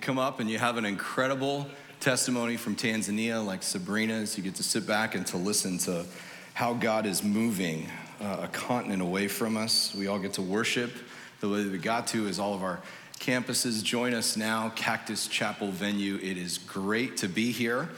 [0.00, 1.66] come up and you have an incredible
[2.00, 4.36] testimony from Tanzania, like Sabrina's.
[4.36, 6.06] You get to sit back and to listen to
[6.54, 7.86] how God is moving
[8.20, 9.94] uh, a continent away from us.
[9.94, 10.90] We all get to worship
[11.40, 12.80] the way that we got to is all of our
[13.18, 13.82] campuses.
[13.82, 16.16] Join us now, Cactus Chapel venue.
[16.16, 17.88] It is great to be here.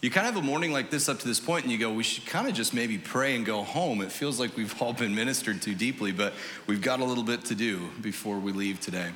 [0.00, 1.92] You kind of have a morning like this up to this point, and you go,
[1.92, 4.02] we should kind of just maybe pray and go home.
[4.02, 6.34] It feels like we've all been ministered to deeply, but
[6.66, 9.10] we've got a little bit to do before we leave today.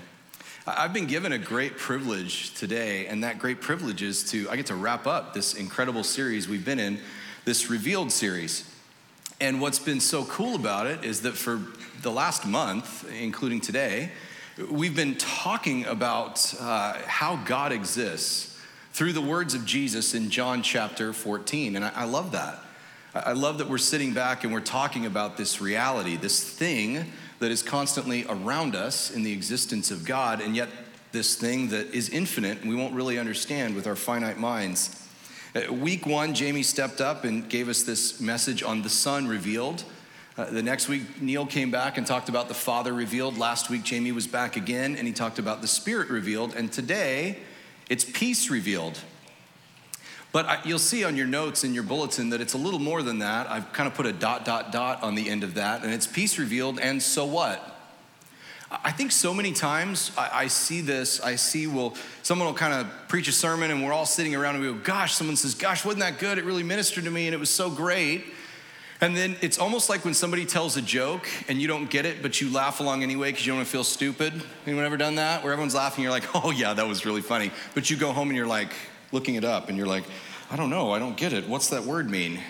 [0.76, 4.66] I've been given a great privilege today, and that great privilege is to, I get
[4.66, 6.98] to wrap up this incredible series we've been in,
[7.44, 8.70] this Revealed series.
[9.40, 11.62] And what's been so cool about it is that for
[12.02, 14.10] the last month, including today,
[14.70, 18.60] we've been talking about uh, how God exists
[18.92, 21.76] through the words of Jesus in John chapter 14.
[21.76, 22.58] And I, I love that.
[23.14, 27.50] I love that we're sitting back and we're talking about this reality, this thing that
[27.50, 30.68] is constantly around us in the existence of God, and yet
[31.12, 35.06] this thing that is infinite we won't really understand with our finite minds.
[35.54, 39.84] Uh, week one, Jamie stepped up and gave us this message on the Son revealed.
[40.36, 43.38] Uh, the next week, Neil came back and talked about the Father revealed.
[43.38, 46.54] Last week, Jamie was back again and he talked about the Spirit revealed.
[46.54, 47.38] And today,
[47.88, 49.00] it's peace revealed.
[50.30, 53.02] But I, you'll see on your notes in your bulletin that it's a little more
[53.02, 53.50] than that.
[53.50, 56.06] I've kind of put a dot, dot, dot on the end of that, and it's
[56.06, 57.76] peace revealed, and so what?
[58.70, 61.22] I think so many times I, I see this.
[61.22, 64.56] I see, well, someone will kind of preach a sermon, and we're all sitting around
[64.56, 66.36] and we go, Gosh, someone says, Gosh, wasn't that good?
[66.36, 68.24] It really ministered to me, and it was so great.
[69.00, 72.20] And then it's almost like when somebody tells a joke and you don't get it,
[72.20, 74.32] but you laugh along anyway because you don't want to feel stupid.
[74.66, 75.44] Anyone ever done that?
[75.44, 77.52] Where everyone's laughing, you're like, oh yeah, that was really funny.
[77.74, 78.72] But you go home and you're like
[79.12, 80.04] looking it up and you're like,
[80.50, 81.48] I don't know, I don't get it.
[81.48, 82.40] What's that word mean?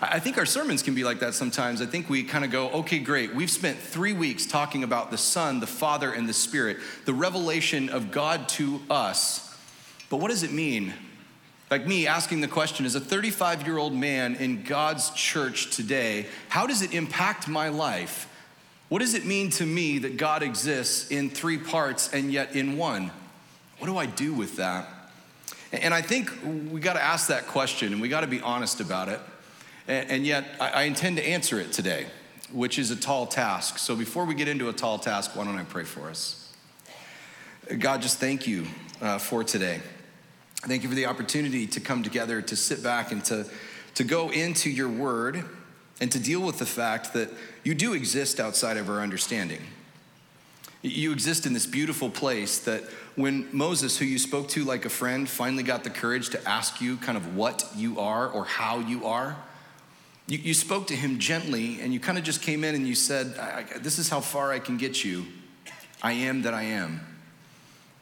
[0.00, 1.80] I think our sermons can be like that sometimes.
[1.80, 3.34] I think we kind of go, okay, great.
[3.34, 7.88] We've spent three weeks talking about the Son, the Father, and the Spirit, the revelation
[7.88, 9.56] of God to us.
[10.10, 10.92] But what does it mean
[11.72, 16.26] like me asking the question as a 35 year old man in God's church today,
[16.50, 18.28] how does it impact my life?
[18.90, 22.76] What does it mean to me that God exists in three parts and yet in
[22.76, 23.10] one?
[23.78, 24.86] What do I do with that?
[25.72, 26.30] And I think
[26.70, 29.20] we got to ask that question and we got to be honest about it.
[29.88, 32.06] And yet, I intend to answer it today,
[32.52, 33.78] which is a tall task.
[33.78, 36.54] So before we get into a tall task, why don't I pray for us?
[37.78, 38.66] God, just thank you
[39.00, 39.80] uh, for today.
[40.56, 43.46] Thank you for the opportunity to come together, to sit back and to,
[43.94, 45.44] to go into your word
[46.00, 47.30] and to deal with the fact that
[47.64, 49.60] you do exist outside of our understanding.
[50.82, 52.82] You exist in this beautiful place that
[53.14, 56.80] when Moses, who you spoke to like a friend, finally got the courage to ask
[56.80, 59.36] you kind of what you are or how you are,
[60.26, 62.96] you, you spoke to him gently and you kind of just came in and you
[62.96, 63.34] said,
[63.80, 65.26] This is how far I can get you.
[66.02, 67.00] I am that I am.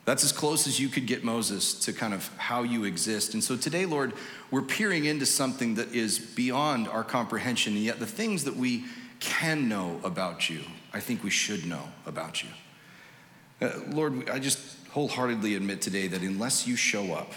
[0.07, 3.35] That's as close as you could get Moses to kind of how you exist.
[3.35, 4.15] And so today, Lord,
[4.51, 8.85] we're peering into something that is beyond our comprehension, and yet the things that we
[9.21, 10.63] can know about you,
[10.95, 12.49] I think we should know about you.
[13.61, 14.59] Uh, Lord, I just
[14.91, 17.33] wholeheartedly admit today that unless you show up,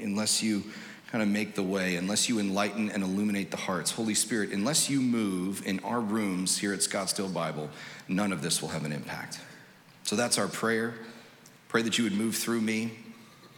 [0.00, 0.64] unless you
[1.10, 4.88] kind of make the way, unless you enlighten and illuminate the hearts, Holy Spirit, unless
[4.88, 7.68] you move in our rooms here at Scottsdale Bible,
[8.08, 9.40] none of this will have an impact.
[10.04, 10.94] So that's our prayer.
[11.68, 12.92] Pray that you would move through me,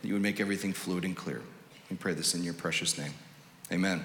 [0.01, 1.43] that you would make everything fluid and clear.
[1.89, 3.13] We pray this in your precious name.
[3.71, 4.05] Amen.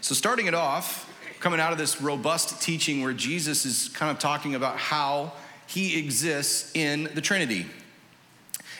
[0.00, 4.18] So, starting it off, coming out of this robust teaching where Jesus is kind of
[4.18, 5.32] talking about how
[5.68, 7.66] he exists in the Trinity.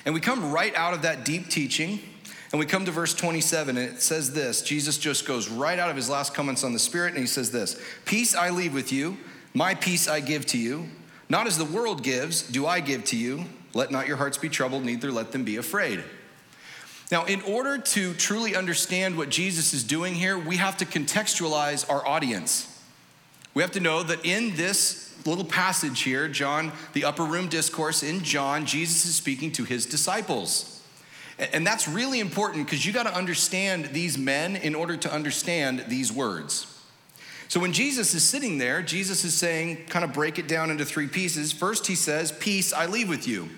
[0.05, 2.01] And we come right out of that deep teaching,
[2.51, 5.91] and we come to verse 27, and it says this Jesus just goes right out
[5.91, 8.91] of his last comments on the Spirit, and he says this Peace I leave with
[8.91, 9.19] you,
[9.53, 10.89] my peace I give to you.
[11.29, 13.45] Not as the world gives, do I give to you.
[13.75, 16.03] Let not your hearts be troubled, neither let them be afraid.
[17.13, 21.89] Now, in order to truly understand what Jesus is doing here, we have to contextualize
[21.91, 22.78] our audience.
[23.55, 28.03] We have to know that in this little passage here, John, the upper room discourse
[28.03, 30.83] in John, Jesus is speaking to his disciples.
[31.39, 35.85] And that's really important because you got to understand these men in order to understand
[35.89, 36.75] these words.
[37.49, 40.85] So when Jesus is sitting there, Jesus is saying, kind of break it down into
[40.85, 41.53] three pieces.
[41.53, 43.49] First, he says, Peace I leave with you.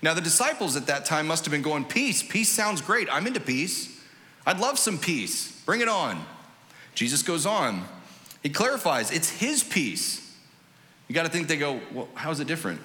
[0.00, 3.08] Now, the disciples at that time must have been going, Peace, peace sounds great.
[3.12, 4.00] I'm into peace.
[4.46, 5.60] I'd love some peace.
[5.66, 6.24] Bring it on.
[6.94, 7.84] Jesus goes on.
[8.42, 10.24] He clarifies, it's his peace.
[11.08, 12.80] You got to think they go, Well, how is it different?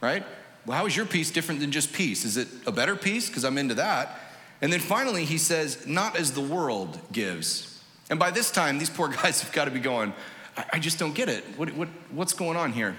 [0.00, 0.24] Right?
[0.64, 2.24] Well, how is your peace different than just peace?
[2.24, 3.28] Is it a better peace?
[3.28, 4.18] Because I'm into that.
[4.60, 7.82] And then finally, he says, Not as the world gives.
[8.10, 10.12] And by this time, these poor guys have got to be going,
[10.56, 11.44] I, I just don't get it.
[11.56, 12.96] What, what, what's going on here?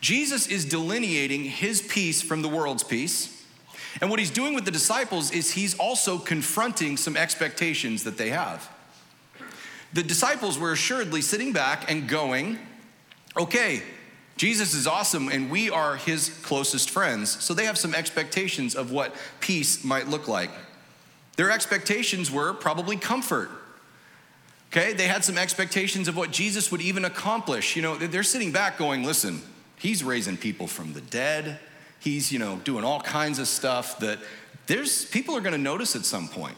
[0.00, 3.34] Jesus is delineating his peace from the world's peace.
[4.00, 8.30] And what he's doing with the disciples is he's also confronting some expectations that they
[8.30, 8.70] have.
[9.92, 12.58] The disciples were assuredly sitting back and going,
[13.36, 13.82] okay,
[14.36, 17.42] Jesus is awesome and we are his closest friends.
[17.42, 20.50] So they have some expectations of what peace might look like.
[21.36, 23.50] Their expectations were probably comfort.
[24.70, 27.74] Okay, they had some expectations of what Jesus would even accomplish.
[27.74, 29.40] You know, they're sitting back going, listen,
[29.76, 31.58] he's raising people from the dead.
[32.00, 34.18] He's, you know, doing all kinds of stuff that
[34.66, 36.56] there's people are going to notice at some point.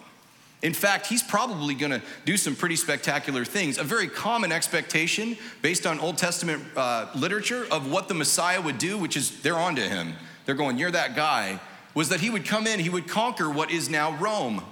[0.63, 3.79] In fact, he's probably going to do some pretty spectacular things.
[3.79, 8.77] A very common expectation based on Old Testament uh, literature of what the Messiah would
[8.77, 10.15] do, which is they're on to him.
[10.45, 11.61] They're going, You're that guy,
[11.95, 14.63] was that he would come in, he would conquer what is now Rome.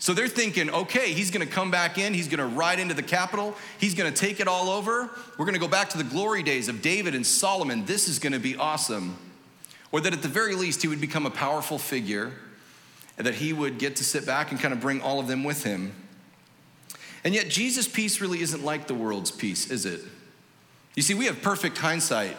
[0.00, 3.54] So they're thinking, okay, he's gonna come back in, he's gonna ride into the capital,
[3.78, 5.08] he's gonna take it all over.
[5.38, 7.86] We're gonna go back to the glory days of David and Solomon.
[7.86, 9.16] This is gonna be awesome.
[9.92, 12.32] Or that at the very least, he would become a powerful figure
[13.16, 15.64] that he would get to sit back and kind of bring all of them with
[15.64, 15.94] him.
[17.22, 20.00] And yet, Jesus' peace really isn't like the world's peace, is it?
[20.94, 22.36] You see, we have perfect hindsight.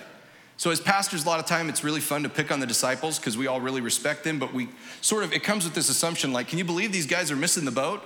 [0.58, 3.20] So, as pastors, a lot of time it's really fun to pick on the disciples
[3.20, 4.70] because we all really respect them, but we
[5.02, 7.66] sort of, it comes with this assumption like, can you believe these guys are missing
[7.66, 8.02] the boat?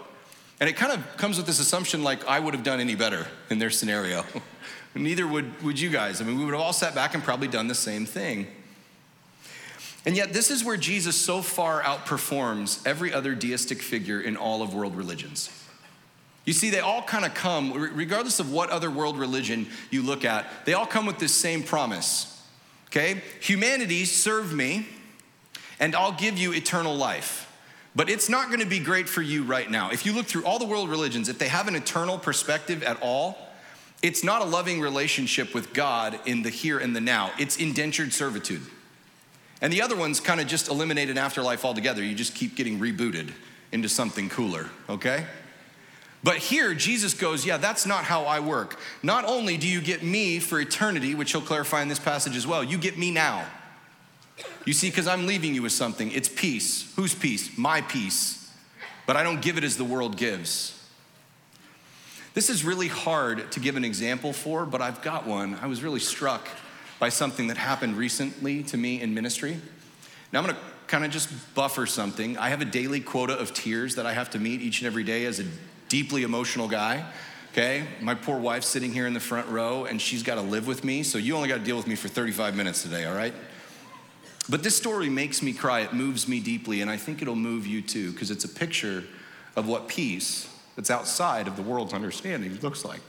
[0.60, 3.28] And it kind of comes with this assumption like, I would have done any better
[3.50, 4.26] in their scenario.
[4.96, 6.22] Neither would, would you guys.
[6.22, 8.48] I mean, we would have all sat back and probably done the same thing.
[10.06, 14.62] And yet, this is where Jesus so far outperforms every other deistic figure in all
[14.62, 15.50] of world religions.
[16.46, 20.26] You see, they all kind of come, regardless of what other world religion you look
[20.26, 22.42] at, they all come with this same promise.
[22.88, 23.22] Okay?
[23.42, 24.88] Humanity, serve me,
[25.80, 27.46] and I'll give you eternal life.
[27.96, 29.92] But it's not going to be great for you right now.
[29.92, 33.02] If you look through all the world religions, if they have an eternal perspective at
[33.02, 33.38] all,
[34.02, 38.14] it's not a loving relationship with God in the here and the now, it's indentured
[38.14, 38.62] servitude.
[39.62, 42.04] And the other ones kind of just eliminate an afterlife altogether.
[42.04, 43.34] You just keep getting rebooted
[43.72, 45.26] into something cooler, okay?
[46.24, 48.80] But here, Jesus goes, Yeah, that's not how I work.
[49.04, 52.46] Not only do you get me for eternity, which he'll clarify in this passage as
[52.46, 53.46] well, you get me now.
[54.66, 56.12] You see, because I'm leaving you with something.
[56.12, 56.94] It's peace.
[56.96, 57.58] Whose peace?
[57.58, 58.52] My peace.
[59.06, 60.76] But I don't give it as the world gives.
[62.34, 65.56] This is really hard to give an example for, but I've got one.
[65.62, 66.48] I was really struck
[67.00, 69.58] by something that happened recently to me in ministry.
[70.32, 72.38] Now, I'm gonna kind of just buffer something.
[72.38, 75.04] I have a daily quota of tears that I have to meet each and every
[75.04, 75.46] day as a
[75.88, 77.06] deeply emotional guy.
[77.52, 80.68] Okay, my poor wife's sitting here in the front row and she's got to live
[80.68, 83.16] with me, so you only got to deal with me for 35 minutes today, all
[83.16, 83.34] right?
[84.50, 85.82] But this story makes me cry.
[85.82, 89.04] It moves me deeply, and I think it'll move you too, because it's a picture
[89.56, 93.02] of what peace that's outside of the world's understanding looks like.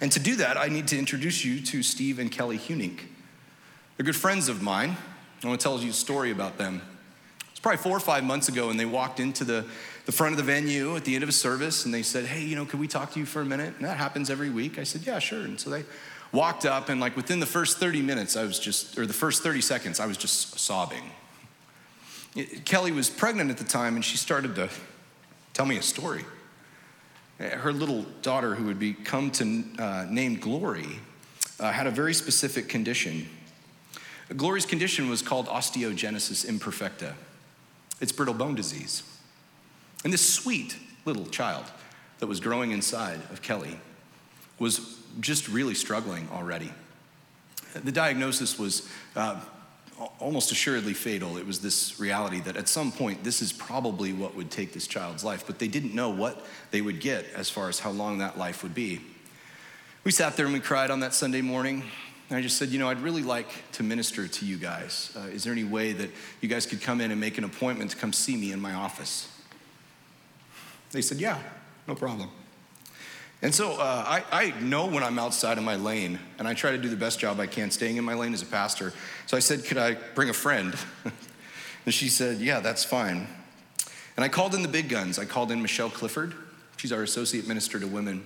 [0.00, 3.00] And to do that, I need to introduce you to Steve and Kelly Hunink.
[3.96, 4.96] They're good friends of mine.
[5.42, 6.82] I want to tell you a story about them.
[7.50, 9.64] It's probably four or five months ago, and they walked into the,
[10.04, 12.42] the front of the venue at the end of a service, and they said, Hey,
[12.42, 13.74] you know, could we talk to you for a minute?
[13.76, 14.78] And that happens every week.
[14.78, 15.40] I said, Yeah, sure.
[15.40, 15.84] And so they
[16.32, 19.42] walked up, and like within the first 30 minutes, I was just, or the first
[19.42, 21.10] 30 seconds, I was just sobbing.
[22.66, 24.68] Kelly was pregnant at the time, and she started to
[25.54, 26.24] tell me a story
[27.38, 31.00] her little daughter, who would become to uh, named Glory,
[31.60, 33.28] uh, had a very specific condition.
[34.36, 37.14] Glory's condition was called osteogenesis imperfecta.
[38.00, 39.02] It's brittle bone disease.
[40.04, 41.64] And this sweet little child
[42.18, 43.78] that was growing inside of Kelly
[44.58, 46.72] was just really struggling already.
[47.74, 49.40] The diagnosis was uh,
[50.18, 51.36] almost assuredly fatal.
[51.36, 54.86] It was this reality that at some point, this is probably what would take this
[54.86, 58.18] child's life, but they didn't know what they would get as far as how long
[58.18, 59.00] that life would be.
[60.04, 61.82] We sat there and we cried on that Sunday morning.
[62.28, 65.16] And I just said, you know, I'd really like to minister to you guys.
[65.16, 66.10] Uh, is there any way that
[66.40, 68.74] you guys could come in and make an appointment to come see me in my
[68.74, 69.28] office?
[70.90, 71.38] They said, yeah,
[71.86, 72.30] no problem.
[73.42, 76.70] And so uh, I, I know when I'm outside of my lane, and I try
[76.70, 78.92] to do the best job I can staying in my lane as a pastor.
[79.26, 80.74] So I said, Could I bring a friend?
[81.84, 83.26] and she said, Yeah, that's fine.
[84.16, 85.18] And I called in the big guns.
[85.18, 86.34] I called in Michelle Clifford.
[86.78, 88.24] She's our associate minister to women.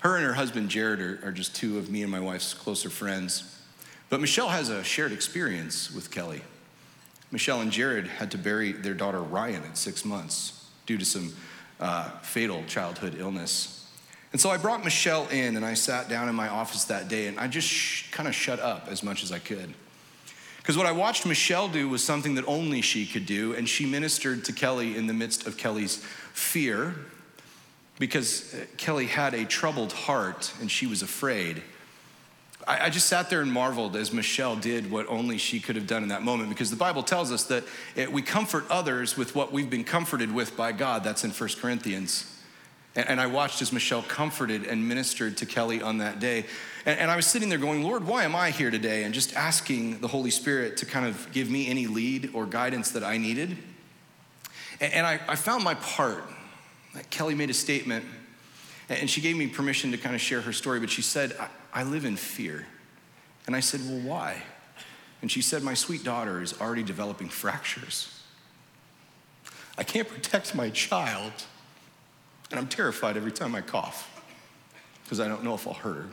[0.00, 2.90] Her and her husband, Jared, are, are just two of me and my wife's closer
[2.90, 3.60] friends.
[4.10, 6.42] But Michelle has a shared experience with Kelly.
[7.32, 11.34] Michelle and Jared had to bury their daughter Ryan at six months due to some
[11.80, 13.83] uh, fatal childhood illness.
[14.34, 17.28] And so I brought Michelle in and I sat down in my office that day
[17.28, 19.72] and I just sh- kind of shut up as much as I could.
[20.56, 23.86] Because what I watched Michelle do was something that only she could do, and she
[23.86, 25.98] ministered to Kelly in the midst of Kelly's
[26.32, 26.96] fear
[28.00, 31.62] because uh, Kelly had a troubled heart and she was afraid
[32.66, 35.86] I, I just sat there and marveled as Michelle did what only she could have
[35.86, 37.64] done in that moment because the Bible tells us that
[37.94, 41.04] it, we comfort others with what we've been comforted with by God.
[41.04, 42.33] That's in 1 Corinthians.
[42.96, 46.46] And, I watched as Michelle comforted and ministered to Kelly on that day.
[46.86, 49.02] And, I was sitting there going, Lord, why am I here today?
[49.04, 52.92] And just asking the Holy Spirit to kind of give me any lead or guidance
[52.92, 53.56] that I needed.
[54.80, 56.24] And, I, found my part.
[57.10, 58.04] Kelly made a statement
[58.88, 61.36] and she gave me permission to kind of share her story, but she said,
[61.72, 62.66] I live in fear.
[63.46, 64.42] And I said, Well, why?
[65.22, 68.22] And she said, My sweet daughter is already developing fractures.
[69.76, 71.32] I can't protect my child,
[72.50, 74.10] and I'm terrified every time I cough
[75.04, 76.06] because I don't know if I'll hurt her.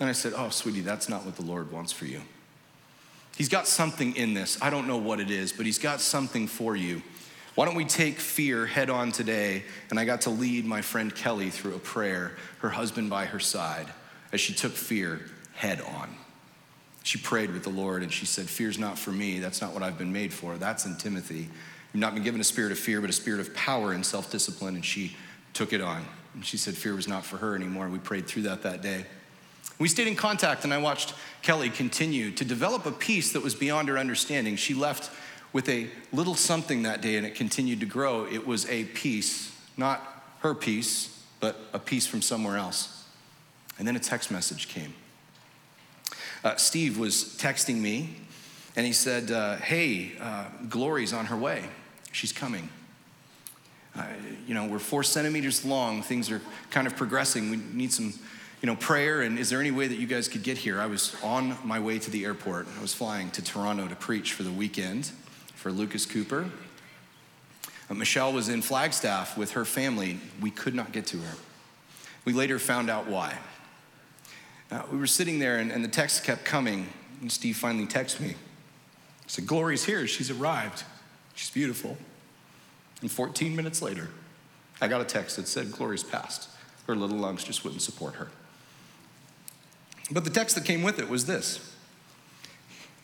[0.00, 2.20] And I said, Oh, sweetie, that's not what the Lord wants for you.
[3.36, 4.60] He's got something in this.
[4.62, 7.02] I don't know what it is, but He's got something for you.
[7.54, 9.64] Why don't we take fear head on today?
[9.88, 13.40] And I got to lead my friend Kelly through a prayer, her husband by her
[13.40, 13.86] side,
[14.32, 15.22] as she took fear
[15.54, 16.14] head on.
[17.02, 19.38] She prayed with the Lord and she said, Fear's not for me.
[19.38, 20.56] That's not what I've been made for.
[20.56, 21.48] That's in Timothy.
[21.96, 24.30] You've not been given a spirit of fear, but a spirit of power and self
[24.30, 24.74] discipline.
[24.74, 25.16] And she
[25.54, 26.04] took it on.
[26.34, 27.88] And she said fear was not for her anymore.
[27.88, 29.06] We prayed through that that day.
[29.78, 33.54] We stayed in contact, and I watched Kelly continue to develop a peace that was
[33.54, 34.56] beyond her understanding.
[34.56, 35.10] She left
[35.54, 38.26] with a little something that day and it continued to grow.
[38.26, 40.02] It was a peace, not
[40.40, 43.06] her peace, but a peace from somewhere else.
[43.78, 44.92] And then a text message came.
[46.44, 48.16] Uh, Steve was texting me
[48.76, 51.64] and he said, uh, Hey, uh, Glory's on her way.
[52.16, 52.70] She's coming.
[53.94, 54.06] Uh,
[54.46, 56.00] you know, we're four centimeters long.
[56.02, 57.50] Things are kind of progressing.
[57.50, 58.14] We need some,
[58.62, 59.20] you know, prayer.
[59.20, 60.80] And is there any way that you guys could get here?
[60.80, 62.68] I was on my way to the airport.
[62.78, 65.12] I was flying to Toronto to preach for the weekend
[65.56, 66.48] for Lucas Cooper.
[67.90, 70.18] Uh, Michelle was in Flagstaff with her family.
[70.40, 71.36] We could not get to her.
[72.24, 73.36] We later found out why.
[74.70, 76.86] Uh, we were sitting there, and, and the text kept coming.
[77.20, 78.28] And Steve finally texted me.
[78.28, 78.34] He
[79.26, 80.06] said, Glory's here.
[80.06, 80.82] She's arrived.
[81.34, 81.98] She's beautiful.
[83.00, 84.08] And 14 minutes later,
[84.80, 86.48] I got a text that said, Glory's passed.
[86.86, 88.28] Her little lungs just wouldn't support her.
[90.10, 91.74] But the text that came with it was this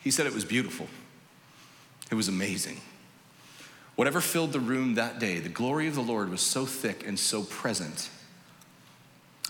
[0.03, 0.87] He said it was beautiful.
[2.11, 2.81] It was amazing.
[3.97, 7.19] Whatever filled the room that day, the glory of the Lord was so thick and
[7.19, 8.11] so present.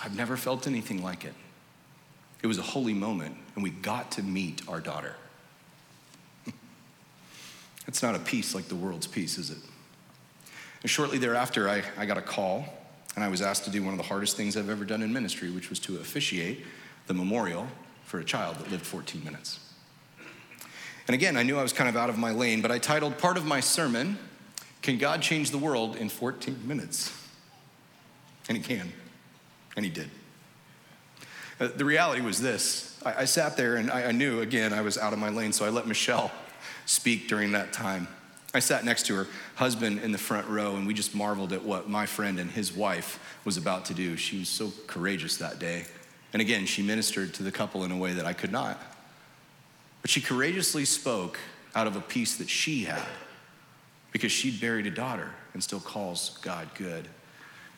[0.02, 1.34] I've never felt anything like it.
[2.42, 5.14] It was a holy moment, and we got to meet our daughter.
[7.86, 9.58] it's not a peace like the world's peace, is it?
[10.82, 12.64] And shortly thereafter, I, I got a call,
[13.14, 15.12] and I was asked to do one of the hardest things I've ever done in
[15.12, 16.64] ministry, which was to officiate
[17.06, 17.68] the memorial
[18.04, 19.60] for a child that lived 14 minutes.
[21.06, 23.18] And again, I knew I was kind of out of my lane, but I titled
[23.18, 24.18] part of my sermon,
[24.82, 27.16] Can God Change the World in 14 Minutes?
[28.48, 28.92] And He can.
[29.76, 30.10] And He did.
[31.60, 34.80] Uh, the reality was this I, I sat there and I, I knew, again, I
[34.80, 36.30] was out of my lane, so I let Michelle
[36.86, 38.08] speak during that time.
[38.54, 41.62] I sat next to her husband in the front row, and we just marveled at
[41.62, 44.16] what my friend and his wife was about to do.
[44.16, 45.86] She was so courageous that day.
[46.32, 48.80] And again, she ministered to the couple in a way that I could not.
[50.02, 51.38] But she courageously spoke
[51.74, 53.02] out of a peace that she had
[54.12, 57.08] because she'd buried a daughter and still calls God good.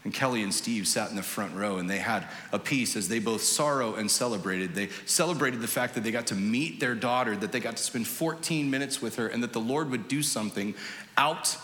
[0.05, 3.09] And Kelly and Steve sat in the front row and they had a peace as
[3.09, 4.75] they both sorrow and celebrated.
[4.75, 7.83] They celebrated the fact that they got to meet their daughter, that they got to
[7.83, 10.75] spend 14 minutes with her, and that the Lord would do something
[11.17, 11.57] out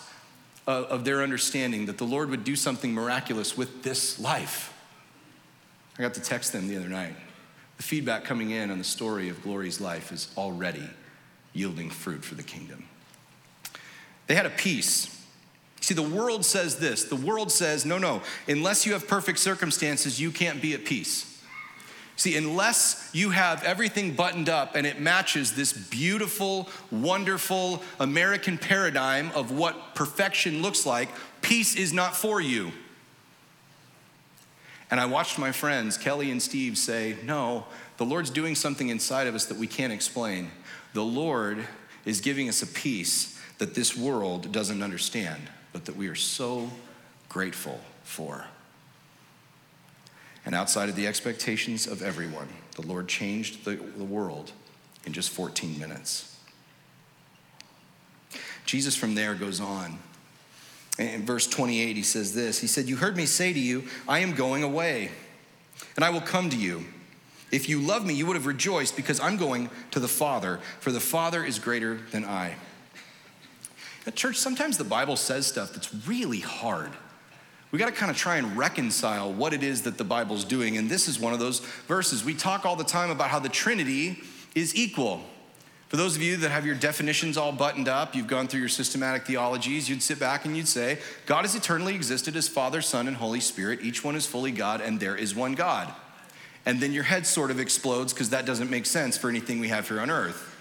[0.65, 4.73] of their understanding, that the Lord would do something miraculous with this life.
[5.99, 7.13] I got to text them the other night.
[7.77, 10.89] The feedback coming in on the story of Glory's life is already
[11.53, 12.85] yielding fruit for the kingdom.
[14.27, 15.20] They had a peace.
[15.81, 20.19] See, the world says this the world says, no, no, unless you have perfect circumstances,
[20.19, 21.27] you can't be at peace.
[22.15, 29.31] See, unless you have everything buttoned up and it matches this beautiful, wonderful American paradigm
[29.33, 31.09] of what perfection looks like,
[31.41, 32.71] peace is not for you.
[34.91, 37.65] And I watched my friends, Kelly and Steve, say, No,
[37.97, 40.51] the Lord's doing something inside of us that we can't explain.
[40.93, 41.65] The Lord
[42.05, 46.69] is giving us a peace that this world doesn't understand, but that we are so
[47.29, 48.45] grateful for.
[50.45, 54.51] And outside of the expectations of everyone, the Lord changed the, the world
[55.05, 56.35] in just 14 minutes.
[58.65, 59.99] Jesus from there goes on
[61.01, 64.19] in verse 28, he says this He said, You heard me say to you, I
[64.19, 65.11] am going away,
[65.95, 66.85] and I will come to you.
[67.51, 70.91] If you love me, you would have rejoiced because I'm going to the Father, for
[70.91, 72.55] the Father is greater than I.
[74.09, 76.91] Church, sometimes the Bible says stuff that's really hard.
[77.71, 80.77] We got to kind of try and reconcile what it is that the Bible's doing.
[80.77, 82.23] And this is one of those verses.
[82.23, 84.19] We talk all the time about how the Trinity
[84.55, 85.21] is equal.
[85.87, 88.69] For those of you that have your definitions all buttoned up, you've gone through your
[88.69, 93.09] systematic theologies, you'd sit back and you'd say, God has eternally existed as Father, Son,
[93.09, 93.79] and Holy Spirit.
[93.81, 95.93] Each one is fully God, and there is one God.
[96.65, 99.67] And then your head sort of explodes because that doesn't make sense for anything we
[99.67, 100.55] have here on earth.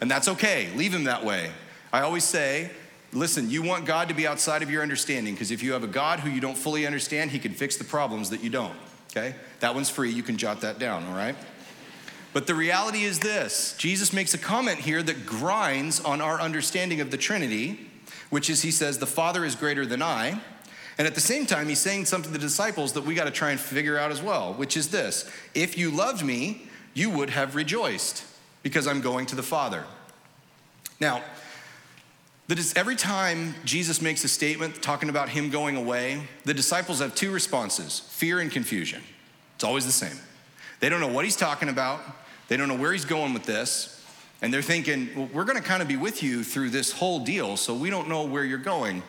[0.00, 1.50] And that's okay, leave him that way.
[1.92, 2.70] I always say,
[3.12, 5.88] listen, you want God to be outside of your understanding because if you have a
[5.88, 8.76] God who you don't fully understand, he can fix the problems that you don't,
[9.10, 9.34] okay?
[9.60, 11.36] That one's free, you can jot that down, all right?
[12.32, 17.00] But the reality is this Jesus makes a comment here that grinds on our understanding
[17.00, 17.78] of the Trinity,
[18.30, 20.40] which is he says, The Father is greater than I.
[20.98, 23.30] And at the same time, he's saying something to the disciples that we got to
[23.30, 27.30] try and figure out as well, which is this If you loved me, you would
[27.30, 28.24] have rejoiced
[28.62, 29.84] because I'm going to the Father.
[31.00, 31.22] Now,
[32.48, 36.98] that is every time Jesus makes a statement talking about him going away, the disciples
[36.98, 39.02] have two responses fear and confusion.
[39.54, 40.18] It's always the same.
[40.80, 42.00] They don't know what he's talking about,
[42.48, 44.04] they don't know where he's going with this,
[44.42, 47.20] and they're thinking, well, we're going to kind of be with you through this whole
[47.20, 49.02] deal, so we don't know where you're going.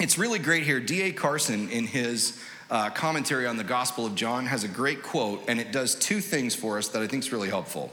[0.00, 0.80] It's really great here.
[0.80, 1.12] D.A.
[1.12, 5.60] Carson, in his uh, commentary on the Gospel of John, has a great quote, and
[5.60, 7.92] it does two things for us that I think is really helpful.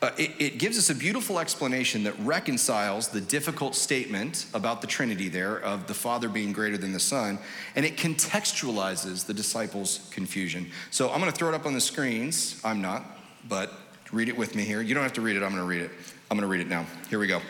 [0.00, 4.86] Uh, it, it, gives us a beautiful explanation that reconciles the difficult statement about the
[4.86, 7.36] Trinity there of the Father being greater than the Son,
[7.74, 10.70] and it contextualizes the disciples' confusion.
[10.92, 12.60] So I'm going to throw it up on the screens.
[12.64, 13.04] I'm not,
[13.48, 13.72] but
[14.12, 14.80] read it with me here.
[14.82, 15.90] You don't have to read it, I'm going to read it.
[16.30, 16.86] I'm going to read it now.
[17.10, 17.40] Here we go.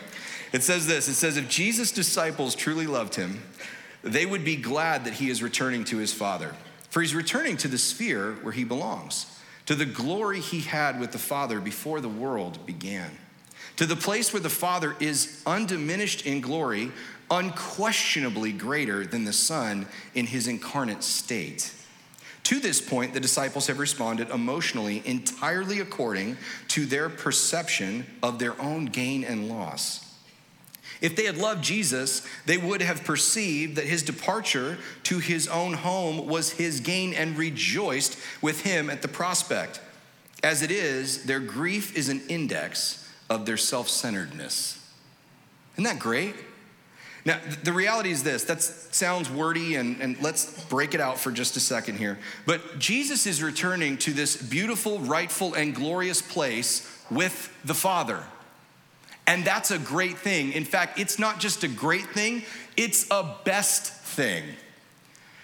[0.51, 3.43] It says this It says, If Jesus' disciples truly loved him,
[4.03, 6.55] they would be glad that he is returning to his Father,
[6.89, 9.38] for he's returning to the sphere where he belongs,
[9.69, 13.11] to the glory he had with the Father before the world began,
[13.75, 16.91] to the place where the Father is undiminished in glory,
[17.29, 21.71] unquestionably greater than the Son in his incarnate state.
[22.45, 26.37] To this point, the disciples have responded emotionally entirely according
[26.69, 30.08] to their perception of their own gain and loss.
[31.01, 35.73] If they had loved Jesus, they would have perceived that his departure to his own
[35.73, 39.79] home was his gain and rejoiced with him at the prospect.
[40.43, 44.75] As it is, their grief is an index of their self centeredness.
[45.75, 46.35] Isn't that great?
[47.25, 51.31] Now, the reality is this that sounds wordy, and, and let's break it out for
[51.31, 52.17] just a second here.
[52.45, 58.23] But Jesus is returning to this beautiful, rightful, and glorious place with the Father.
[59.29, 60.53] And that's a great thing.
[60.53, 62.41] In fact, it's not just a great thing,
[62.75, 64.43] it's a best thing.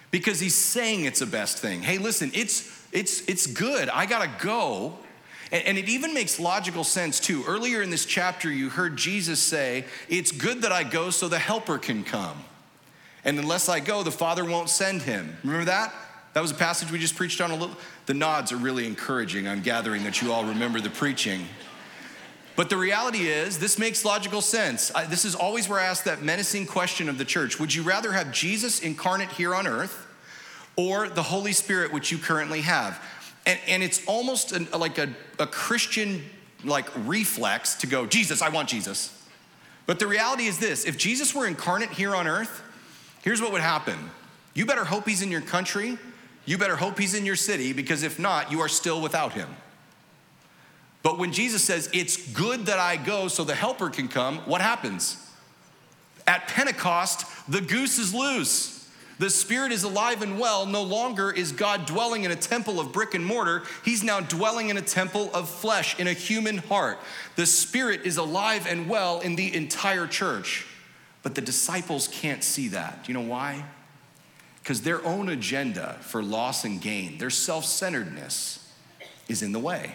[0.09, 1.83] Because he's saying it's a best thing.
[1.83, 3.89] Hey, listen, it's it's it's good.
[3.89, 4.97] I got to go.
[5.51, 7.43] And, and it even makes logical sense too.
[7.47, 11.37] Earlier in this chapter, you heard Jesus say, It's good that I go so the
[11.37, 12.43] helper can come.
[13.23, 15.37] And unless I go, the Father won't send him.
[15.43, 15.93] Remember that?
[16.33, 17.75] That was a passage we just preached on a little.
[18.07, 19.47] The nods are really encouraging.
[19.47, 21.45] I'm gathering that you all remember the preaching.
[22.55, 24.91] But the reality is, this makes logical sense.
[24.95, 27.83] I, this is always where I ask that menacing question of the church Would you
[27.83, 30.07] rather have Jesus incarnate here on earth
[30.75, 33.01] or the Holy Spirit, which you currently have?
[33.45, 36.23] And, and it's almost an, like a, a Christian
[36.63, 39.11] like reflex to go, Jesus, I want Jesus.
[39.85, 42.63] But the reality is this if Jesus were incarnate here on earth,
[43.21, 43.97] here's what would happen.
[44.53, 45.97] You better hope he's in your country.
[46.45, 49.49] You better hope he's in your city, because if not, you are still without him.
[51.05, 54.59] But when Jesus says, It's good that I go so the helper can come, what
[54.59, 55.17] happens?
[56.25, 58.89] At Pentecost, the goose is loose.
[59.19, 60.65] The Spirit is alive and well.
[60.65, 63.61] No longer is God dwelling in a temple of brick and mortar.
[63.83, 66.97] He's now dwelling in a temple of flesh, in a human heart.
[67.35, 70.65] The Spirit is alive and well in the entire church.
[71.21, 73.03] But the disciples can't see that.
[73.03, 73.63] Do you know why?
[74.63, 78.67] Because their own agenda for loss and gain, their self centeredness,
[79.27, 79.93] is in the way.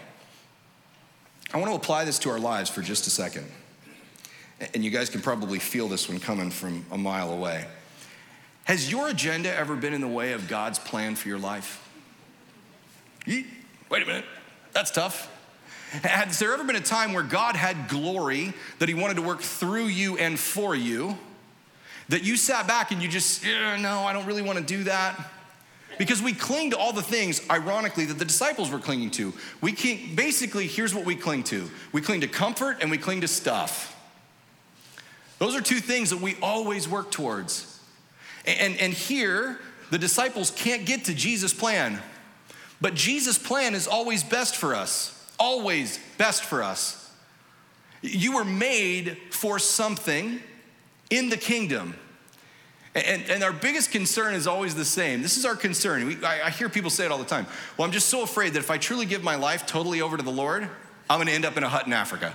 [1.53, 3.45] I want to apply this to our lives for just a second.
[4.73, 7.65] And you guys can probably feel this one coming from a mile away.
[8.65, 11.85] Has your agenda ever been in the way of God's plan for your life?
[13.27, 13.45] Wait
[13.91, 14.25] a minute,
[14.71, 15.29] that's tough.
[16.03, 19.41] Has there ever been a time where God had glory that He wanted to work
[19.41, 21.17] through you and for you?
[22.07, 25.19] That you sat back and you just, no, I don't really want to do that.
[26.01, 29.35] Because we cling to all the things, ironically, that the disciples were clinging to.
[29.61, 33.21] We can, basically, here's what we cling to we cling to comfort and we cling
[33.21, 33.95] to stuff.
[35.37, 37.79] Those are two things that we always work towards.
[38.47, 39.59] And, and here,
[39.91, 41.99] the disciples can't get to Jesus' plan.
[42.81, 47.13] But Jesus' plan is always best for us, always best for us.
[48.01, 50.39] You were made for something
[51.11, 51.93] in the kingdom.
[52.93, 55.21] And, and our biggest concern is always the same.
[55.21, 56.05] This is our concern.
[56.07, 57.47] We, I, I hear people say it all the time.
[57.77, 60.23] Well, I'm just so afraid that if I truly give my life totally over to
[60.23, 60.67] the Lord,
[61.09, 62.33] I'm gonna end up in a hut in Africa.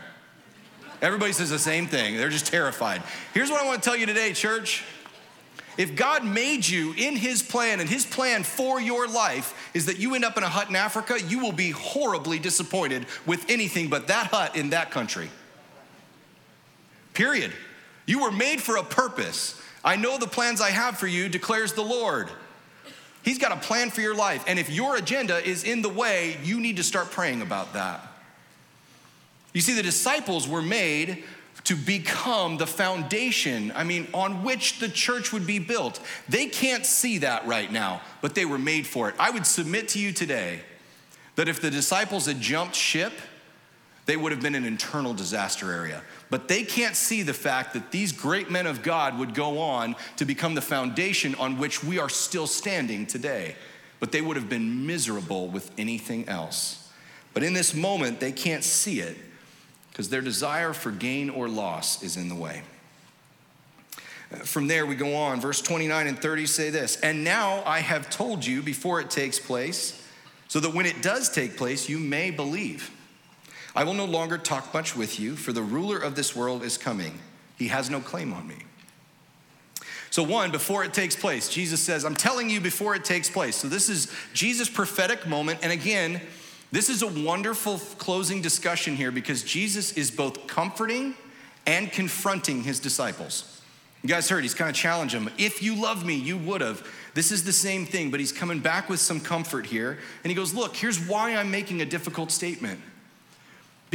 [1.03, 2.17] Everybody says the same thing.
[2.17, 3.03] They're just terrified.
[3.35, 4.83] Here's what I wanna tell you today, church.
[5.77, 9.99] If God made you in His plan, and His plan for your life is that
[9.99, 13.89] you end up in a hut in Africa, you will be horribly disappointed with anything
[13.89, 15.29] but that hut in that country.
[17.13, 17.53] Period.
[18.07, 19.61] You were made for a purpose.
[19.87, 22.29] I know the plans I have for you, declares the Lord.
[23.23, 24.45] He's got a plan for your life.
[24.49, 28.01] And if your agenda is in the way, you need to start praying about that.
[29.53, 31.25] You see, the disciples were made
[31.65, 36.01] to become the foundation, I mean, on which the church would be built.
[36.29, 39.15] They can't see that right now, but they were made for it.
[39.19, 40.61] I would submit to you today
[41.37, 43.13] that if the disciples had jumped ship,
[44.07, 46.01] they would have been an internal disaster area.
[46.31, 49.97] But they can't see the fact that these great men of God would go on
[50.17, 53.57] to become the foundation on which we are still standing today.
[53.99, 56.89] But they would have been miserable with anything else.
[57.35, 59.17] But in this moment, they can't see it
[59.91, 62.63] because their desire for gain or loss is in the way.
[64.45, 65.41] From there, we go on.
[65.41, 69.39] Verse 29 and 30 say this And now I have told you before it takes
[69.39, 70.03] place,
[70.49, 72.91] so that when it does take place, you may believe.
[73.77, 76.79] I will no longer talk much with you, for the ruler of this world is
[76.79, 77.19] coming.
[77.59, 78.57] He has no claim on me.
[80.09, 83.55] So, one, before it takes place, Jesus says, I'm telling you before it takes place.
[83.55, 85.59] So, this is Jesus' prophetic moment.
[85.63, 86.23] And again,
[86.73, 91.15] this is a wonderful closing discussion here because Jesus is both comforting
[91.67, 93.61] and confronting his disciples.
[94.03, 95.35] You guys heard, he's kind of challenging them.
[95.37, 96.87] If you love me, you would have.
[97.13, 99.99] This is the same thing, but he's coming back with some comfort here.
[100.25, 102.81] And he goes, Look, here's why I'm making a difficult statement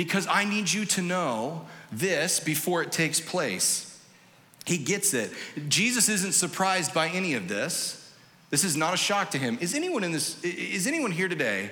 [0.03, 3.99] because I need you to know this before it takes place.
[4.65, 5.31] He gets it.
[5.67, 8.11] Jesus isn't surprised by any of this.
[8.49, 9.59] This is not a shock to him.
[9.61, 11.69] Is anyone in this is anyone here today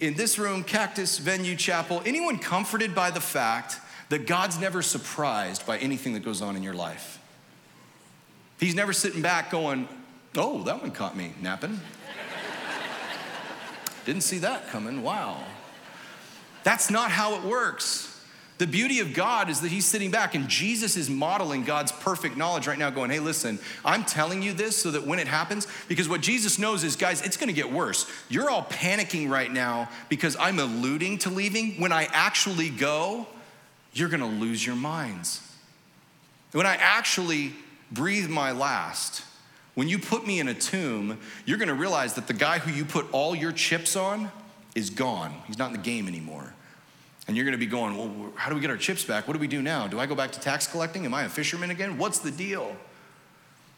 [0.00, 5.64] in this room, Cactus Venue Chapel, anyone comforted by the fact that God's never surprised
[5.64, 7.20] by anything that goes on in your life?
[8.58, 9.88] He's never sitting back going,
[10.34, 11.80] "Oh, that one caught me napping."
[14.04, 15.04] Didn't see that coming.
[15.04, 15.44] Wow.
[16.64, 18.08] That's not how it works.
[18.62, 22.36] The beauty of God is that He's sitting back and Jesus is modeling God's perfect
[22.36, 25.66] knowledge right now, going, Hey, listen, I'm telling you this so that when it happens,
[25.88, 28.08] because what Jesus knows is, guys, it's gonna get worse.
[28.28, 31.80] You're all panicking right now because I'm alluding to leaving.
[31.80, 33.26] When I actually go,
[33.94, 35.40] you're gonna lose your minds.
[36.52, 37.54] When I actually
[37.90, 39.24] breathe my last,
[39.74, 42.84] when you put me in a tomb, you're gonna realize that the guy who you
[42.84, 44.30] put all your chips on,
[44.74, 45.34] is gone.
[45.46, 46.54] He's not in the game anymore.
[47.28, 49.28] And you're going to be going, well, how do we get our chips back?
[49.28, 49.86] What do we do now?
[49.86, 51.04] Do I go back to tax collecting?
[51.04, 51.98] Am I a fisherman again?
[51.98, 52.76] What's the deal?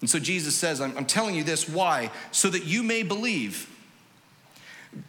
[0.00, 1.68] And so Jesus says, I'm, I'm telling you this.
[1.68, 2.11] Why?
[2.30, 3.70] So that you may believe.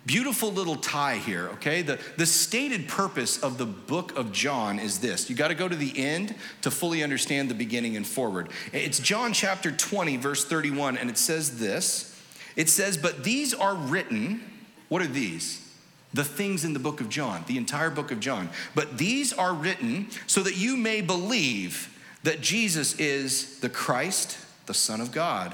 [0.06, 1.82] Beautiful little tie here, okay?
[1.82, 5.30] The, the stated purpose of the book of John is this.
[5.30, 8.50] You got to go to the end to fully understand the beginning and forward.
[8.74, 12.19] It's John chapter 20, verse 31, and it says this
[12.56, 14.41] It says, But these are written,
[14.89, 15.64] what are these?
[16.15, 18.49] The things in the book of John, the entire book of John.
[18.73, 21.91] But these are written so that you may believe
[22.23, 25.54] that Jesus is the Christ, the Son of God,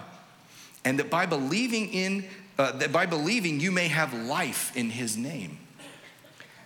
[0.86, 2.26] and that by believing in
[2.60, 5.58] uh, that by believing you may have life in his name.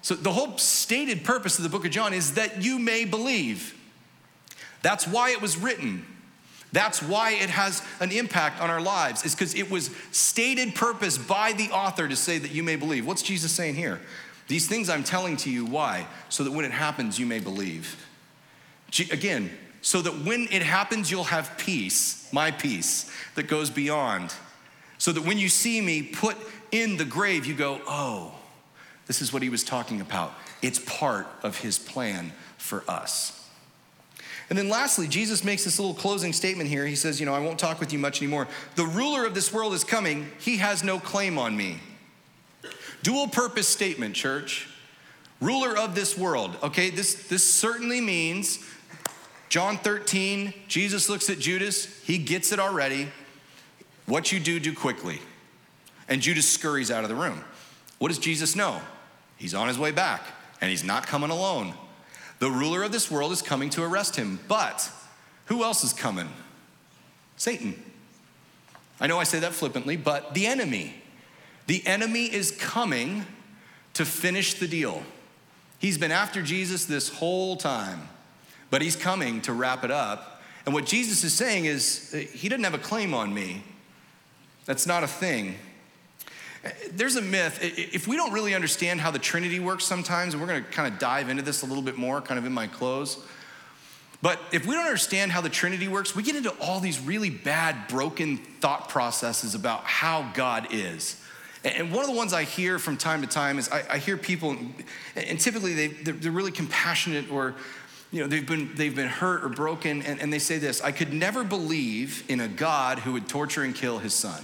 [0.02, 3.80] So the whole stated purpose of the book of John is that you may believe.
[4.82, 6.06] That's why it was written.
[6.76, 11.18] That's why it has an impact on our lives, is because it was stated purpose
[11.18, 13.08] by the author to say that you may believe.
[13.08, 14.02] What's Jesus saying here?
[14.50, 16.06] These things I'm telling to you, why?
[16.28, 18.06] So that when it happens, you may believe.
[19.10, 24.34] Again, so that when it happens, you'll have peace, my peace, that goes beyond.
[24.98, 26.36] So that when you see me put
[26.74, 28.36] in the grave, you go, oh,
[29.08, 30.34] this is what he was talking about.
[30.62, 33.45] It's part of his plan for us.
[34.50, 36.86] And then lastly, Jesus makes this little closing statement here.
[36.86, 38.48] He says, You know, I won't talk with you much anymore.
[38.76, 41.80] The ruler of this world is coming, he has no claim on me.
[43.04, 44.68] Dual purpose statement, church.
[45.42, 46.58] Ruler of this world.
[46.64, 48.60] Okay, this, this certainly means
[49.50, 53.10] John 13, Jesus looks at Judas, he gets it already.
[54.06, 55.22] What you do, do quickly.
[56.08, 57.44] And Judas scurries out of the room.
[57.98, 58.82] What does Jesus know?
[59.38, 60.22] He's on his way back,
[60.62, 61.74] and he's not coming alone.
[62.40, 64.40] The ruler of this world is coming to arrest him.
[64.48, 64.90] But
[65.46, 66.30] who else is coming?
[67.38, 67.82] Satan.
[69.00, 70.96] I know I say that flippantly, but the enemy.
[71.68, 73.26] The enemy is coming
[73.94, 75.04] to finish the deal.
[75.80, 78.08] He's been after Jesus this whole time,
[78.70, 80.42] but he's coming to wrap it up.
[80.66, 83.64] And what Jesus is saying is, uh, He doesn't have a claim on me.
[84.66, 85.56] That's not a thing.
[86.92, 87.60] There's a myth.
[87.62, 90.92] If we don't really understand how the Trinity works sometimes, and we're going to kind
[90.92, 93.24] of dive into this a little bit more, kind of in my close.
[94.22, 97.30] But if we don't understand how the Trinity works, we get into all these really
[97.30, 101.22] bad, broken thought processes about how God is.
[101.64, 104.18] And one of the ones I hear from time to time is I, I hear
[104.18, 104.56] people,
[105.16, 107.56] and typically they, they're, really compassionate or
[108.12, 110.92] you know, they've been, they've been hurt or broken, and, and they say this I
[110.92, 114.44] could never believe in a God who would torture and kill his son.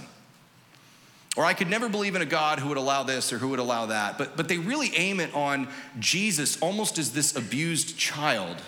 [1.36, 3.58] Or I could never believe in a God who would allow this or who would
[3.58, 4.18] allow that.
[4.18, 5.68] But, but they really aim it on
[5.98, 8.58] Jesus almost as this abused child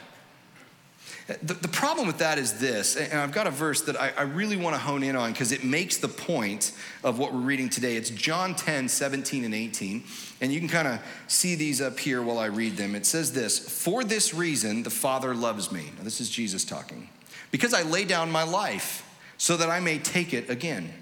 [1.26, 4.22] the, the, problem with that is this, and I've got a verse that I, I
[4.22, 6.72] really want to hone in on because it makes the point
[7.02, 7.96] of what we're reading today.
[7.96, 10.04] It's John 10, 17, and 18.
[10.42, 12.94] And you can kind of see these up here while I read them.
[12.94, 15.92] It says this For this reason, the Father loves me.
[15.96, 17.08] Now, this is Jesus talking.
[17.50, 20.92] Because I lay down my life so that I may take it again.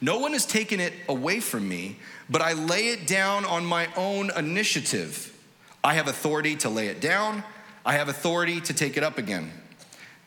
[0.00, 1.96] No one has taken it away from me,
[2.28, 5.36] but I lay it down on my own initiative.
[5.84, 7.44] I have authority to lay it down
[7.84, 9.50] I have authority to take it up again.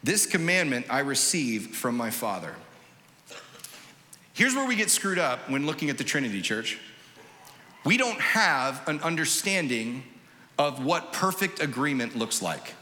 [0.04, 2.56] This commandment I receive from my Father.
[4.34, 6.80] Here's where we get screwed up when looking at the Trinity Church.
[7.86, 10.04] We don't have an understanding
[10.58, 12.74] of what perfect agreement looks like.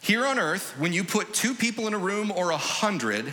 [0.00, 3.32] Here on earth, when you put two people in a room or a hundred,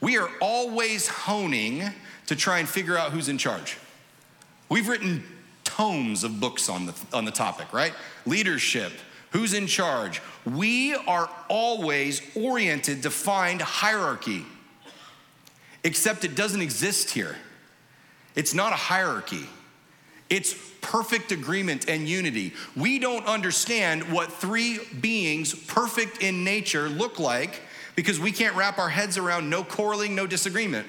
[0.00, 1.82] we are always honing
[2.26, 3.78] to try and figure out who's in charge.
[4.68, 5.24] We've written
[5.64, 7.92] tomes of books on the, on the topic, right?
[8.24, 8.92] Leadership,
[9.36, 10.22] Who's in charge?
[10.46, 14.46] We are always oriented to find hierarchy,
[15.84, 17.36] except it doesn't exist here.
[18.34, 19.46] It's not a hierarchy,
[20.30, 22.54] it's perfect agreement and unity.
[22.74, 27.60] We don't understand what three beings, perfect in nature, look like
[27.96, 30.86] because we can't wrap our heads around no quarreling, no disagreement.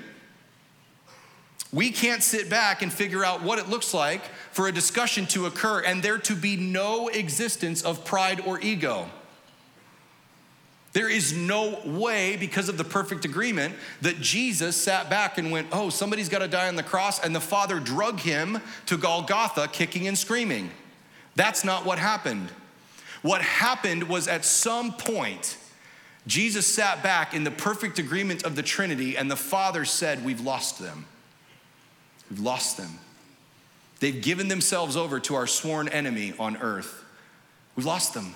[1.73, 5.47] We can't sit back and figure out what it looks like for a discussion to
[5.47, 9.09] occur and there to be no existence of pride or ego.
[10.93, 15.67] There is no way, because of the perfect agreement, that Jesus sat back and went,
[15.71, 19.67] Oh, somebody's got to die on the cross, and the Father drug him to Golgotha
[19.71, 20.71] kicking and screaming.
[21.35, 22.49] That's not what happened.
[23.21, 25.57] What happened was at some point,
[26.27, 30.41] Jesus sat back in the perfect agreement of the Trinity, and the Father said, We've
[30.41, 31.05] lost them.
[32.29, 32.99] We've lost them.
[34.01, 37.03] They've given themselves over to our sworn enemy on earth.
[37.75, 38.35] We've lost them.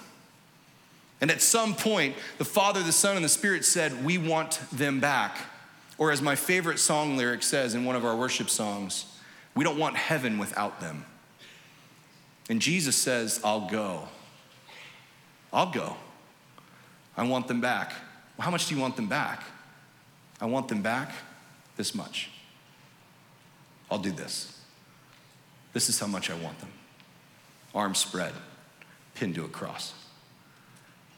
[1.20, 5.00] And at some point, the Father, the Son, and the Spirit said, We want them
[5.00, 5.38] back.
[5.98, 9.06] Or, as my favorite song lyric says in one of our worship songs,
[9.54, 11.06] we don't want heaven without them.
[12.50, 14.08] And Jesus says, I'll go.
[15.54, 15.98] I'll go.
[17.22, 17.94] I want them back.
[18.36, 19.44] Well, how much do you want them back?
[20.42, 21.14] I want them back
[21.78, 22.32] this much.
[23.92, 24.60] I'll do this.
[25.72, 26.72] This is how much I want them.
[27.76, 28.34] Arms spread,
[29.14, 29.94] pinned to a cross.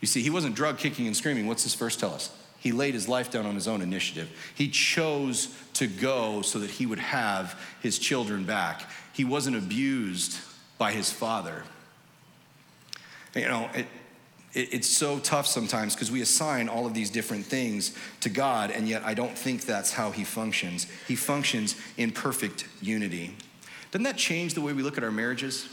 [0.02, 1.48] You see, he wasn't drug kicking and screaming.
[1.48, 2.36] What's this verse tell us?
[2.60, 4.30] He laid his life down on his own initiative.
[4.56, 8.92] He chose to go so that he would have his children back.
[9.14, 10.38] He wasn't abused
[10.78, 11.64] by his father.
[13.34, 13.88] You know, it,
[14.54, 18.72] it, it's so tough sometimes because we assign all of these different things to God,
[18.72, 20.88] and yet I don't think that's how He functions.
[21.08, 23.36] He functions in perfect unity.
[23.92, 25.70] Doesn't that change the way we look at our marriages?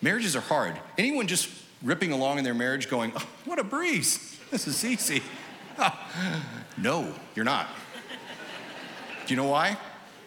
[0.00, 0.78] Marriages are hard.
[0.98, 1.48] Anyone just
[1.82, 5.22] ripping along in their marriage going, oh, what a breeze, this is easy.
[6.76, 7.68] no, you're not.
[9.26, 9.76] Do you know why?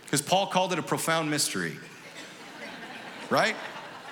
[0.04, 1.78] Because Paul called it a profound mystery,
[3.30, 3.56] right?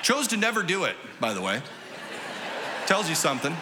[0.01, 1.61] Chose to never do it, by the way.
[2.87, 3.55] Tells you something.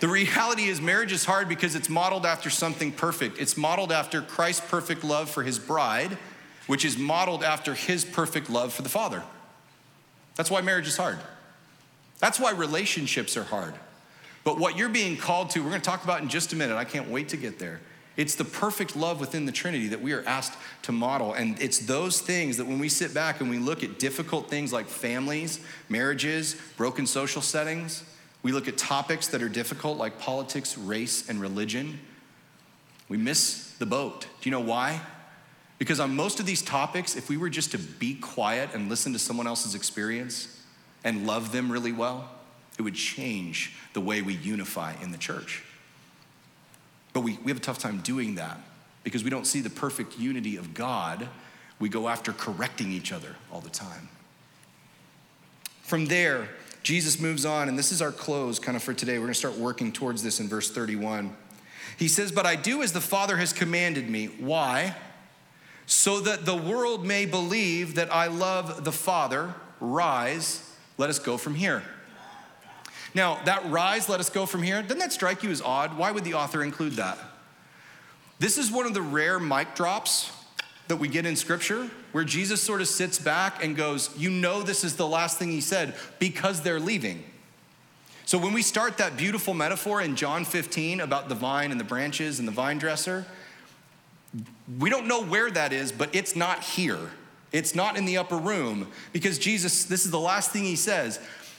[0.00, 3.40] The reality is, marriage is hard because it's modeled after something perfect.
[3.40, 6.18] It's modeled after Christ's perfect love for his bride,
[6.66, 9.22] which is modeled after his perfect love for the Father.
[10.34, 11.18] That's why marriage is hard.
[12.18, 13.74] That's why relationships are hard.
[14.44, 16.76] But what you're being called to, we're going to talk about in just a minute.
[16.76, 17.80] I can't wait to get there.
[18.16, 21.34] It's the perfect love within the Trinity that we are asked to model.
[21.34, 24.72] And it's those things that when we sit back and we look at difficult things
[24.72, 28.04] like families, marriages, broken social settings,
[28.42, 32.00] we look at topics that are difficult like politics, race, and religion,
[33.08, 34.22] we miss the boat.
[34.40, 35.00] Do you know why?
[35.78, 39.12] Because on most of these topics, if we were just to be quiet and listen
[39.12, 40.62] to someone else's experience
[41.04, 42.30] and love them really well,
[42.78, 45.62] it would change the way we unify in the church.
[47.16, 48.60] But we, we have a tough time doing that
[49.02, 51.26] because we don't see the perfect unity of God.
[51.78, 54.10] We go after correcting each other all the time.
[55.80, 56.50] From there,
[56.82, 59.14] Jesus moves on, and this is our close kind of for today.
[59.14, 61.34] We're going to start working towards this in verse 31.
[61.98, 64.26] He says, But I do as the Father has commanded me.
[64.26, 64.94] Why?
[65.86, 69.54] So that the world may believe that I love the Father.
[69.80, 71.82] Rise, let us go from here.
[73.16, 75.96] Now, that rise, let us go from here, doesn't that strike you as odd?
[75.96, 77.16] Why would the author include that?
[78.38, 80.30] This is one of the rare mic drops
[80.88, 84.62] that we get in scripture where Jesus sort of sits back and goes, You know,
[84.62, 87.24] this is the last thing he said because they're leaving.
[88.26, 91.84] So when we start that beautiful metaphor in John 15 about the vine and the
[91.84, 93.24] branches and the vine dresser,
[94.78, 97.12] we don't know where that is, but it's not here.
[97.50, 101.18] It's not in the upper room because Jesus, this is the last thing he says.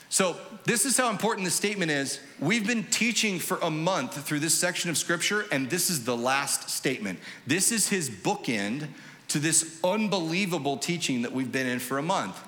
[0.09, 2.19] So, this is how important this statement is.
[2.39, 6.15] We've been teaching for a month through this section of scripture, and this is the
[6.15, 7.19] last statement.
[7.45, 8.87] This is his bookend
[9.29, 12.41] to this unbelievable teaching that we've been in for a month.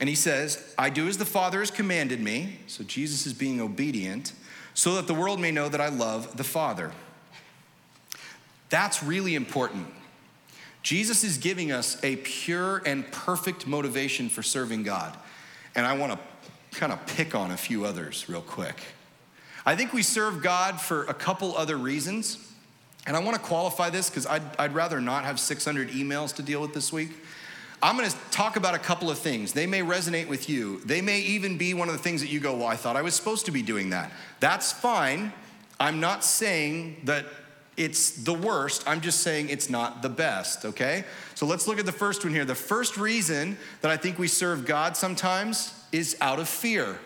[0.00, 2.58] And he says, I do as the Father has commanded me.
[2.66, 4.32] So Jesus is being obedient,
[4.74, 6.92] so that the world may know that I love the Father.
[8.68, 9.88] That's really important.
[10.82, 15.16] Jesus is giving us a pure and perfect motivation for serving God.
[15.74, 16.18] And I want to
[16.72, 18.76] kind of pick on a few others real quick.
[19.66, 22.38] I think we serve God for a couple other reasons.
[23.06, 26.42] And I want to qualify this because I'd, I'd rather not have 600 emails to
[26.42, 27.10] deal with this week.
[27.82, 29.52] I'm going to talk about a couple of things.
[29.52, 30.80] They may resonate with you.
[30.80, 33.02] They may even be one of the things that you go, Well, I thought I
[33.02, 34.12] was supposed to be doing that.
[34.38, 35.32] That's fine.
[35.78, 37.24] I'm not saying that
[37.78, 38.84] it's the worst.
[38.86, 41.04] I'm just saying it's not the best, okay?
[41.34, 42.44] So let's look at the first one here.
[42.44, 46.98] The first reason that I think we serve God sometimes is out of fear.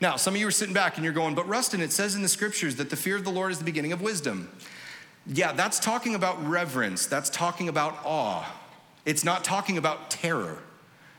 [0.00, 2.22] Now, some of you are sitting back and you're going, But Rustin, it says in
[2.22, 4.50] the scriptures that the fear of the Lord is the beginning of wisdom.
[5.26, 8.50] Yeah, that's talking about reverence, that's talking about awe.
[9.04, 10.58] It's not talking about terror.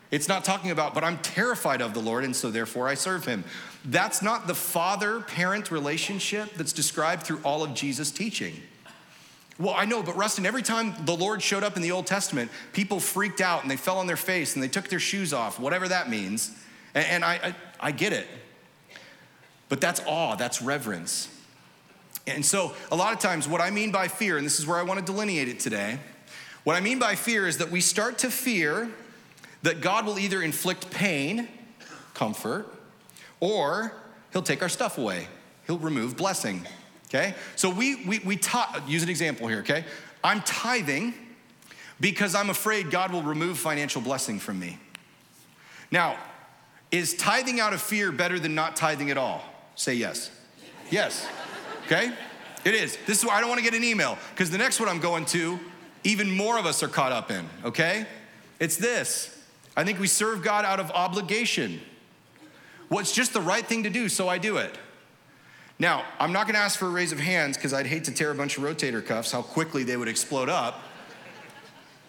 [0.10, 3.26] It's not talking about, but I'm terrified of the Lord, and so therefore I serve
[3.26, 3.46] him.
[3.86, 8.56] That's not the father parent relationship that's described through all of Jesus' teaching.
[9.58, 12.52] Well, I know, but Rustin, every time the Lord showed up in the Old Testament,
[12.74, 15.60] people freaked out and they fell on their face and they took their shoes off,
[15.60, 16.58] whatever that means.
[16.94, 18.28] And, and I, I, I get it.
[19.70, 21.30] But that's awe, that's reverence.
[22.28, 24.78] And so, a lot of times, what I mean by fear, and this is where
[24.78, 25.98] I want to delineate it today,
[26.64, 28.90] what I mean by fear is that we start to fear
[29.64, 31.48] that God will either inflict pain,
[32.14, 32.68] comfort,
[33.40, 33.94] or
[34.34, 35.28] he'll take our stuff away.
[35.68, 36.66] He'll remove blessing.
[37.08, 37.34] Okay?
[37.56, 38.40] So we we we
[38.88, 39.86] use an example here, okay?
[40.24, 41.14] I'm tithing
[42.00, 44.78] because I'm afraid God will remove financial blessing from me.
[45.92, 46.18] Now,
[46.92, 49.44] is tithing out of fear better than not tithing at all?
[49.76, 50.30] Say yes.
[50.90, 51.28] Yes.
[51.86, 52.14] Okay?
[52.64, 52.98] It is.
[53.08, 55.00] This is why I don't want to get an email because the next one I'm
[55.00, 55.60] going to
[56.04, 58.06] even more of us are caught up in, okay?
[58.60, 59.38] It's this
[59.76, 61.82] I think we serve God out of obligation.
[62.90, 64.78] Well, just the right thing to do, so I do it.
[65.80, 68.32] Now, I'm not gonna ask for a raise of hands because I'd hate to tear
[68.32, 70.82] a bunch of rotator cuffs, how quickly they would explode up.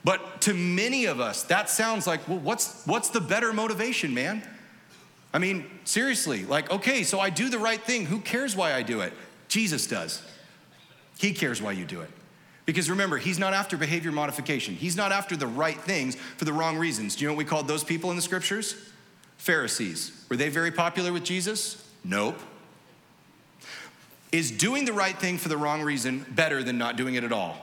[0.05, 4.43] But to many of us, that sounds like, well, what's, what's the better motivation, man?
[5.35, 8.05] I mean, seriously, like, okay, so I do the right thing.
[8.07, 9.13] Who cares why I do it?
[9.49, 10.23] Jesus does.
[11.19, 12.11] He cares why you do it.
[12.65, 14.75] Because remember, he's not after behavior modification.
[14.75, 17.17] He's not after the right things for the wrong reasons.
[17.17, 18.77] Do you know what we called those people in the scriptures?
[19.39, 20.25] Pharisees.
[20.29, 21.85] Were they very popular with Jesus?
[22.05, 22.39] Nope.
[24.31, 27.33] Is doing the right thing for the wrong reason better than not doing it at
[27.33, 27.57] all?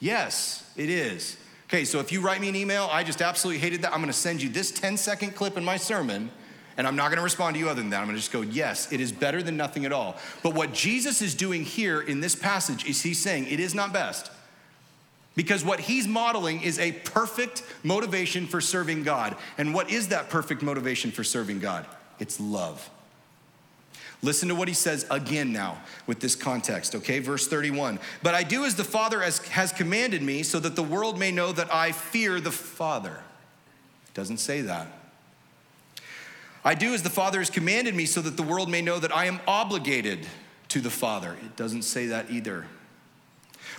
[0.00, 1.36] Yes, it is.
[1.68, 3.92] Okay, so if you write me an email, I just absolutely hated that.
[3.92, 6.30] I'm gonna send you this 10 second clip in my sermon
[6.76, 8.00] and I'm not going to respond to you other than that.
[8.00, 10.16] I'm going to just go, yes, it is better than nothing at all.
[10.42, 13.92] But what Jesus is doing here in this passage is he's saying it is not
[13.92, 14.30] best.
[15.36, 19.36] Because what he's modeling is a perfect motivation for serving God.
[19.58, 21.86] And what is that perfect motivation for serving God?
[22.18, 22.88] It's love.
[24.22, 27.18] Listen to what he says again now with this context, okay?
[27.18, 27.98] Verse 31.
[28.22, 31.30] But I do as the Father has, has commanded me, so that the world may
[31.30, 33.22] know that I fear the Father.
[34.14, 35.03] Doesn't say that.
[36.64, 39.14] I do as the Father has commanded me so that the world may know that
[39.14, 40.26] I am obligated
[40.68, 41.36] to the Father.
[41.44, 42.66] It doesn't say that either.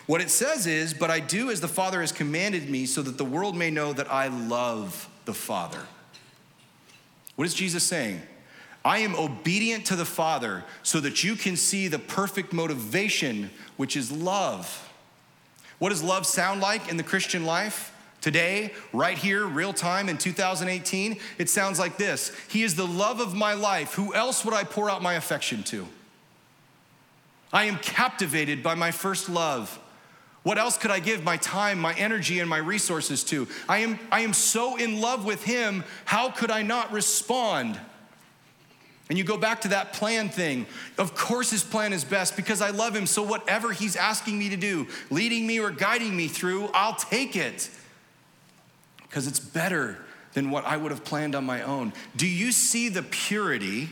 [0.05, 3.17] What it says is, but I do as the Father has commanded me so that
[3.17, 5.81] the world may know that I love the Father.
[7.35, 8.21] What is Jesus saying?
[8.83, 13.97] I am obedient to the Father so that you can see the perfect motivation, which
[13.97, 14.91] is love.
[15.79, 17.91] What does love sound like in the Christian life?
[18.25, 23.19] Today, right here, real time in 2018, it sounds like this He is the love
[23.19, 23.93] of my life.
[23.93, 25.87] Who else would I pour out my affection to?
[27.53, 29.79] I am captivated by my first love.
[30.41, 33.47] What else could I give my time, my energy, and my resources to?
[33.69, 37.79] I am, I am so in love with Him, how could I not respond?
[39.07, 40.65] And you go back to that plan thing.
[40.97, 43.05] Of course, his plan is best because I love him.
[43.05, 47.35] So, whatever he's asking me to do, leading me or guiding me through, I'll take
[47.35, 47.69] it
[49.07, 49.97] because it's better
[50.33, 51.93] than what I would have planned on my own.
[52.15, 53.89] Do you see the purity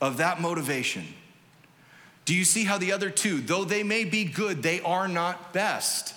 [0.00, 1.06] of that motivation?
[2.24, 5.52] Do you see how the other two, though they may be good, they are not
[5.52, 6.14] best?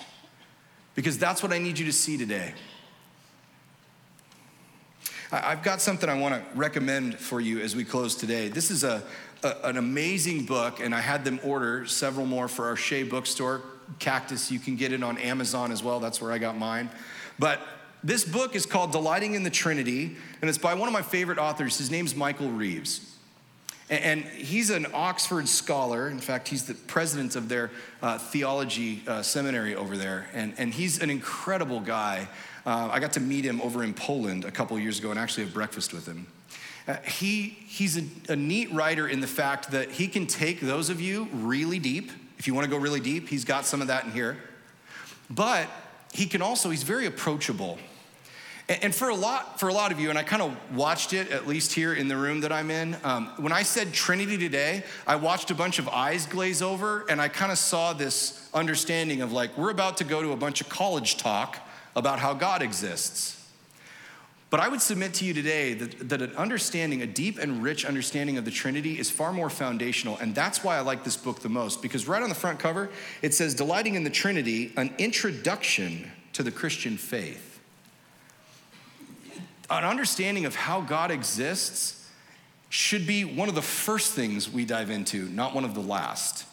[0.93, 2.53] Because that's what I need you to see today.
[5.31, 8.47] I've got something I want to recommend for you as we close today.
[8.47, 9.03] This is a,
[9.43, 13.61] a, an amazing book, and I had them order several more for our Shea bookstore.
[13.99, 15.99] Cactus, you can get it on Amazon as well.
[15.99, 16.89] That's where I got mine.
[17.37, 17.59] But
[18.05, 21.39] this book is called Delighting in the Trinity, and it's by one of my favorite
[21.39, 21.79] authors.
[21.79, 23.11] His name's Michael Reeves.
[23.89, 26.07] And he's an Oxford scholar.
[26.07, 27.71] In fact, he's the president of their
[28.03, 30.27] uh, theology uh, seminary over there.
[30.33, 32.27] And, and he's an incredible guy.
[32.63, 35.45] Uh, I got to meet him over in Poland a couple years ago and actually
[35.45, 36.27] have breakfast with him.
[36.87, 40.91] Uh, he, he's a, a neat writer in the fact that he can take those
[40.91, 42.11] of you really deep.
[42.37, 44.37] If you want to go really deep, he's got some of that in here.
[45.29, 45.67] But
[46.11, 47.79] he can also, he's very approachable.
[48.67, 51.29] And for a lot, for a lot of you, and I kind of watched it
[51.29, 52.97] at least here in the room that I'm in.
[53.03, 57.21] Um, when I said Trinity today, I watched a bunch of eyes glaze over, and
[57.21, 60.61] I kind of saw this understanding of like we're about to go to a bunch
[60.61, 61.59] of college talk
[61.95, 63.39] about how God exists.
[64.49, 67.85] But I would submit to you today that, that an understanding, a deep and rich
[67.85, 70.17] understanding of the Trinity, is far more foundational.
[70.17, 72.89] And that's why I like this book the most, because right on the front cover,
[73.21, 77.54] it says, Delighting in the Trinity, an introduction to the Christian faith.
[79.69, 82.07] An understanding of how God exists
[82.69, 86.45] should be one of the first things we dive into, not one of the last.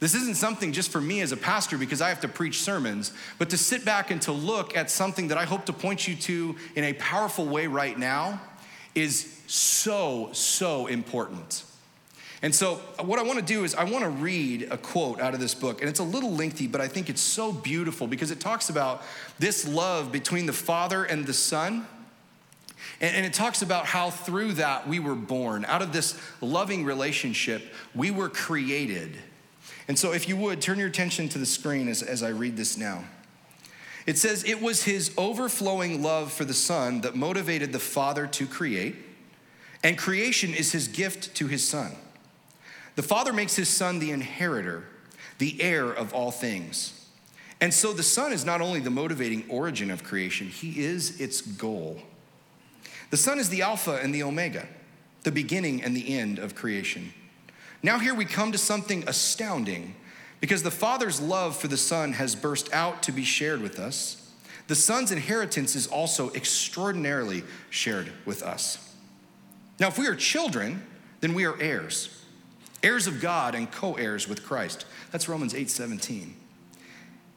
[0.00, 3.12] This isn't something just for me as a pastor because I have to preach sermons,
[3.38, 6.16] but to sit back and to look at something that I hope to point you
[6.16, 8.40] to in a powerful way right now
[8.96, 11.64] is so, so important.
[12.42, 15.20] And so, uh, what I want to do is, I want to read a quote
[15.20, 15.80] out of this book.
[15.80, 19.02] And it's a little lengthy, but I think it's so beautiful because it talks about
[19.38, 21.86] this love between the Father and the Son.
[23.02, 25.64] And, it talks about how through that we were born.
[25.64, 27.62] Out of this loving relationship,
[27.96, 29.18] we were created.
[29.88, 32.56] And so, if you would, turn your attention to the screen as, as I read
[32.56, 33.04] this now.
[34.06, 38.46] It says, It was his overflowing love for the Son that motivated the Father to
[38.46, 38.94] create,
[39.82, 41.96] and creation is his gift to his Son.
[42.94, 44.84] The Father makes his Son the inheritor,
[45.38, 47.08] the heir of all things.
[47.60, 51.40] And so the Son is not only the motivating origin of creation, he is its
[51.40, 52.00] goal.
[53.12, 54.66] The Son is the Alpha and the Omega,
[55.22, 57.12] the beginning and the end of creation.
[57.82, 59.94] Now, here we come to something astounding
[60.40, 64.32] because the Father's love for the Son has burst out to be shared with us.
[64.66, 68.78] The Son's inheritance is also extraordinarily shared with us.
[69.78, 70.82] Now, if we are children,
[71.20, 72.18] then we are heirs,
[72.82, 74.86] heirs of God and co heirs with Christ.
[75.10, 76.34] That's Romans 8 17.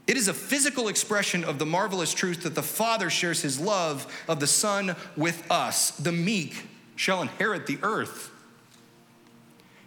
[0.08, 4.06] It is a physical expression of the marvelous truth that the Father shares his love
[4.28, 5.92] of the Son with us.
[5.92, 8.32] The meek shall inherit the earth.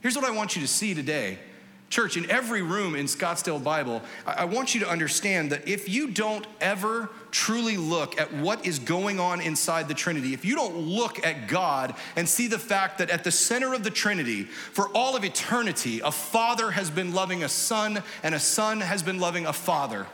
[0.00, 1.38] Here's what I want you to see today.
[1.91, 6.11] Church, in every room in Scottsdale Bible, I want you to understand that if you
[6.11, 10.76] don't ever truly look at what is going on inside the Trinity, if you don't
[10.76, 14.89] look at God and see the fact that at the center of the Trinity, for
[14.95, 19.18] all of eternity, a father has been loving a son and a son has been
[19.18, 20.07] loving a father.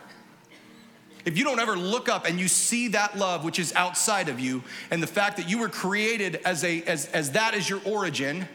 [1.25, 4.39] If you don't ever look up and you see that love which is outside of
[4.39, 4.63] you,
[4.93, 8.47] and the fact that you were created as, a, as, as that is your origin,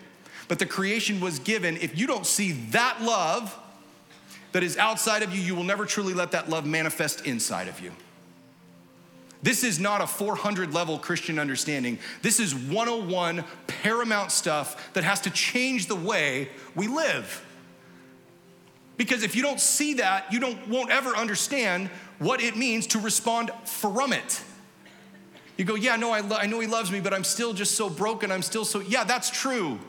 [0.49, 1.77] but the creation was given.
[1.77, 3.57] If you don't see that love
[4.51, 7.79] that is outside of you, you will never truly let that love manifest inside of
[7.79, 7.91] you.
[9.41, 11.99] This is not a 400 level Christian understanding.
[12.23, 17.45] This is 101 paramount stuff that has to change the way we live.
[18.97, 22.99] Because if you don't see that, you don't, won't ever understand what it means to
[22.99, 24.41] respond from it.
[25.57, 27.75] You go, yeah, no, I, lo- I know he loves me, but I'm still just
[27.75, 28.31] so broken.
[28.31, 29.79] I'm still so, yeah, that's true.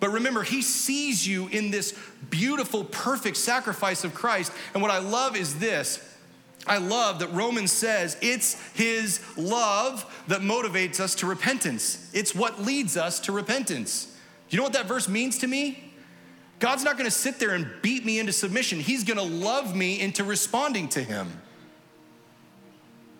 [0.00, 1.98] But remember, he sees you in this
[2.30, 4.52] beautiful, perfect sacrifice of Christ.
[4.74, 6.04] And what I love is this
[6.66, 12.62] I love that Romans says it's his love that motivates us to repentance, it's what
[12.62, 14.14] leads us to repentance.
[14.50, 15.92] You know what that verse means to me?
[16.58, 20.24] God's not gonna sit there and beat me into submission, he's gonna love me into
[20.24, 21.28] responding to him.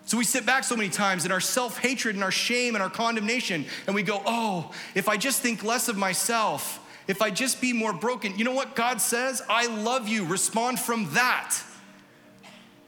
[0.08, 2.82] So we sit back so many times in our self hatred and our shame and
[2.82, 7.30] our condemnation, and we go, oh, if I just think less of myself, if I
[7.30, 9.42] just be more broken, you know what God says?
[9.50, 10.24] I love you.
[10.24, 11.58] Respond from that.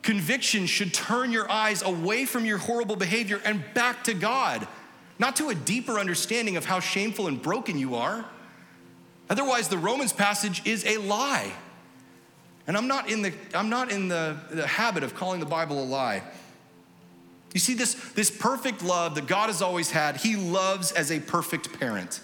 [0.01, 4.66] Conviction should turn your eyes away from your horrible behavior and back to God.
[5.18, 8.25] not to a deeper understanding of how shameful and broken you are.
[9.29, 11.53] Otherwise, the Romans passage is a lie.
[12.66, 15.83] And I'm not in the, I'm not in the, the habit of calling the Bible
[15.83, 16.23] a lie.
[17.53, 21.18] You see, this, this perfect love that God has always had, He loves as a
[21.18, 22.20] perfect parent.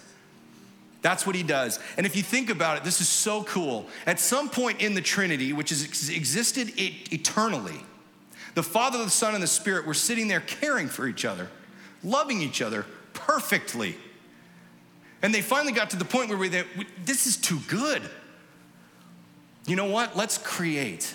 [1.01, 1.79] That's what He does.
[1.97, 3.87] And if you think about it, this is so cool.
[4.05, 7.79] At some point in the Trinity, which has existed eternally,
[8.55, 11.49] the Father, the Son, and the Spirit were sitting there caring for each other,
[12.03, 13.95] loving each other perfectly.
[15.21, 16.63] And they finally got to the point where we, they,
[17.03, 18.01] this is too good.
[19.65, 20.15] You know what?
[20.15, 21.13] Let's create.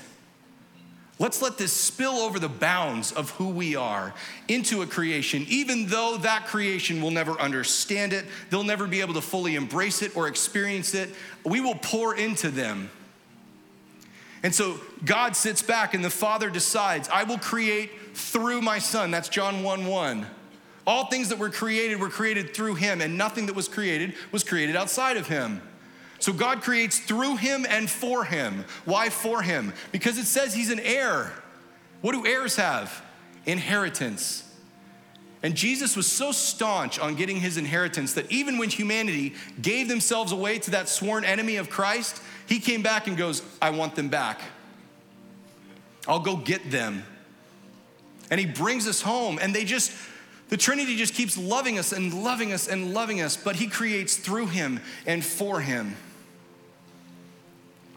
[1.18, 4.12] Let's let this spill over the bounds of who we are
[4.48, 8.24] into a creation, even though that creation will never understand it.
[8.50, 11.10] They'll never be able to fully embrace it or experience it.
[11.44, 12.90] We will pour into them.
[14.42, 19.10] And so God sits back and the Father decides, I will create through my Son.
[19.10, 20.26] That's John 1 1.
[20.84, 24.42] All things that were created were created through him, and nothing that was created was
[24.42, 25.62] created outside of him.
[26.22, 28.64] So God creates through him and for him.
[28.84, 29.72] Why for him?
[29.90, 31.32] Because it says he's an heir.
[32.00, 33.04] What do heirs have?
[33.44, 34.48] Inheritance.
[35.42, 40.30] And Jesus was so staunch on getting his inheritance that even when humanity gave themselves
[40.30, 44.08] away to that sworn enemy of Christ, he came back and goes, I want them
[44.08, 44.40] back.
[46.06, 47.02] I'll go get them.
[48.30, 49.90] And he brings us home, and they just,
[50.50, 54.14] the Trinity just keeps loving us and loving us and loving us, but he creates
[54.14, 55.96] through him and for him.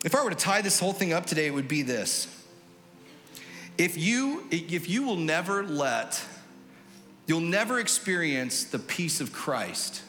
[0.05, 2.27] If I were to tie this whole thing up today, it would be this.
[3.75, 6.23] If you, if you will never let,
[7.25, 10.03] you'll never experience the peace of Christ.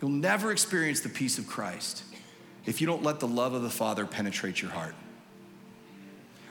[0.00, 2.04] You'll never experience the peace of Christ
[2.64, 4.94] if you don't let the love of the Father penetrate your heart.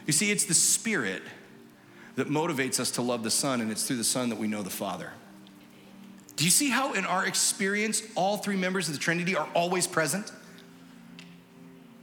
[0.06, 1.24] You see, it's the Spirit
[2.16, 4.62] that motivates us to love the Son, and it's through the Son that we know
[4.62, 5.14] the Father.
[6.36, 9.88] Do you see how, in our experience, all three members of the Trinity are always
[9.88, 10.32] present?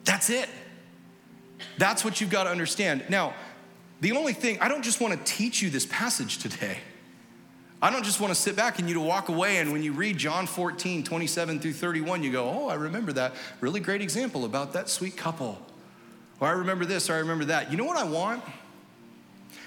[0.04, 0.48] That's it.
[1.78, 3.04] That's what you've got to understand.
[3.08, 3.34] Now,
[4.00, 6.78] the only thing, I don't just want to teach you this passage today.
[7.82, 9.92] I don't just want to sit back and you to walk away and when you
[9.92, 13.34] read John 14, 27 through 31, you go, oh, I remember that.
[13.60, 15.58] Really great example about that sweet couple.
[16.40, 17.70] Or I remember this, or I remember that.
[17.70, 18.42] You know what I want?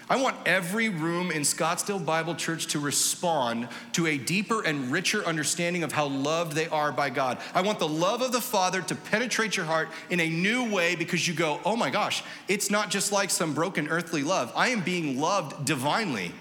[0.10, 5.24] I want every room in Scottsdale Bible Church to respond to a deeper and richer
[5.26, 7.38] understanding of how loved they are by God.
[7.54, 10.96] I want the love of the Father to penetrate your heart in a new way
[10.96, 14.52] because you go, oh my gosh, it's not just like some broken earthly love.
[14.56, 16.34] I am being loved divinely,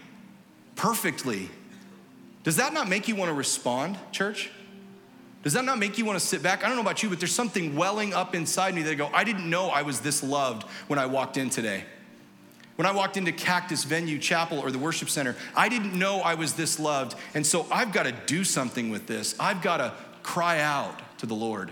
[0.74, 1.48] perfectly.
[2.42, 4.50] Does that not make you want to respond, church?
[5.44, 6.64] Does that not make you want to sit back?
[6.64, 9.10] I don't know about you, but there's something welling up inside me that I go,
[9.12, 11.84] I didn't know I was this loved when I walked in today.
[12.76, 16.34] When I walked into Cactus Venue Chapel or the worship center, I didn't know I
[16.34, 17.16] was this loved.
[17.34, 19.34] And so I've got to do something with this.
[19.38, 19.92] I've got to
[20.22, 21.70] cry out to the Lord.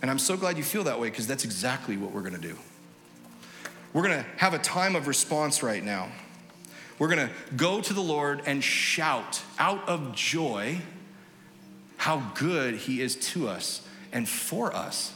[0.00, 2.40] And I'm so glad you feel that way because that's exactly what we're going to
[2.40, 2.56] do.
[3.92, 6.12] We're going to have a time of response right now.
[6.98, 10.80] We're going to go to the Lord and shout out of joy
[11.96, 15.12] how good He is to us and for us.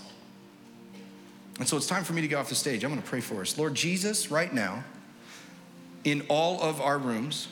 [1.59, 2.83] And so it's time for me to get off the stage.
[2.85, 3.59] I'm going to pray for us.
[3.59, 4.85] Lord Jesus, right now,
[6.05, 7.49] in all of our rooms,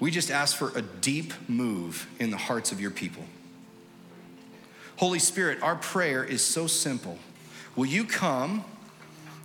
[0.00, 3.24] we just ask for a deep move in the hearts of your people.
[4.96, 7.18] Holy Spirit, our prayer is so simple.
[7.76, 8.64] Will you come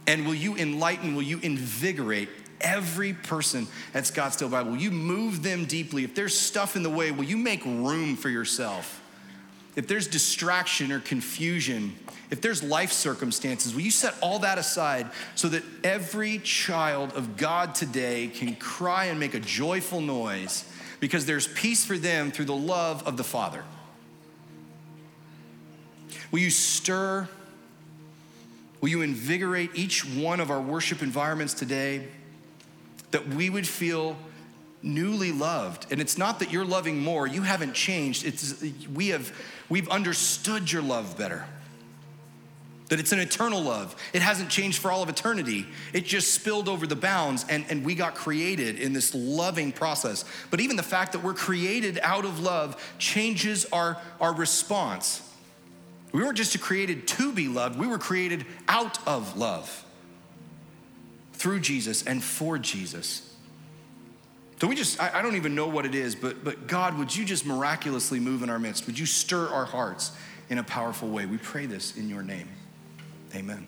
[0.05, 2.29] and will you enlighten, will you invigorate
[2.61, 4.71] every person at Scottsdale Bible?
[4.71, 6.03] Will you move them deeply?
[6.03, 8.98] If there's stuff in the way, will you make room for yourself?
[9.75, 11.95] If there's distraction or confusion,
[12.31, 17.37] if there's life circumstances, will you set all that aside so that every child of
[17.37, 20.65] God today can cry and make a joyful noise
[20.99, 23.63] because there's peace for them through the love of the Father?
[26.31, 27.27] Will you stir?
[28.81, 32.07] Will you invigorate each one of our worship environments today
[33.11, 34.15] that we would feel
[34.81, 35.91] newly loved?
[35.91, 38.25] And it's not that you're loving more, you haven't changed.
[38.25, 38.63] It's
[38.93, 39.31] we have
[39.69, 41.45] we've understood your love better
[42.89, 43.95] that it's an eternal love.
[44.13, 45.65] It hasn't changed for all of eternity.
[45.93, 50.25] It just spilled over the bounds and, and we got created in this loving process.
[50.49, 55.21] But even the fact that we're created out of love changes our, our response.
[56.11, 59.85] We weren't just created to be loved, we were created out of love
[61.33, 63.28] through Jesus and for Jesus.
[64.59, 67.15] So we just, I, I don't even know what it is, but, but God, would
[67.15, 68.85] you just miraculously move in our midst?
[68.87, 70.11] Would you stir our hearts
[70.49, 71.25] in a powerful way?
[71.25, 72.49] We pray this in your name.
[73.33, 73.67] Amen.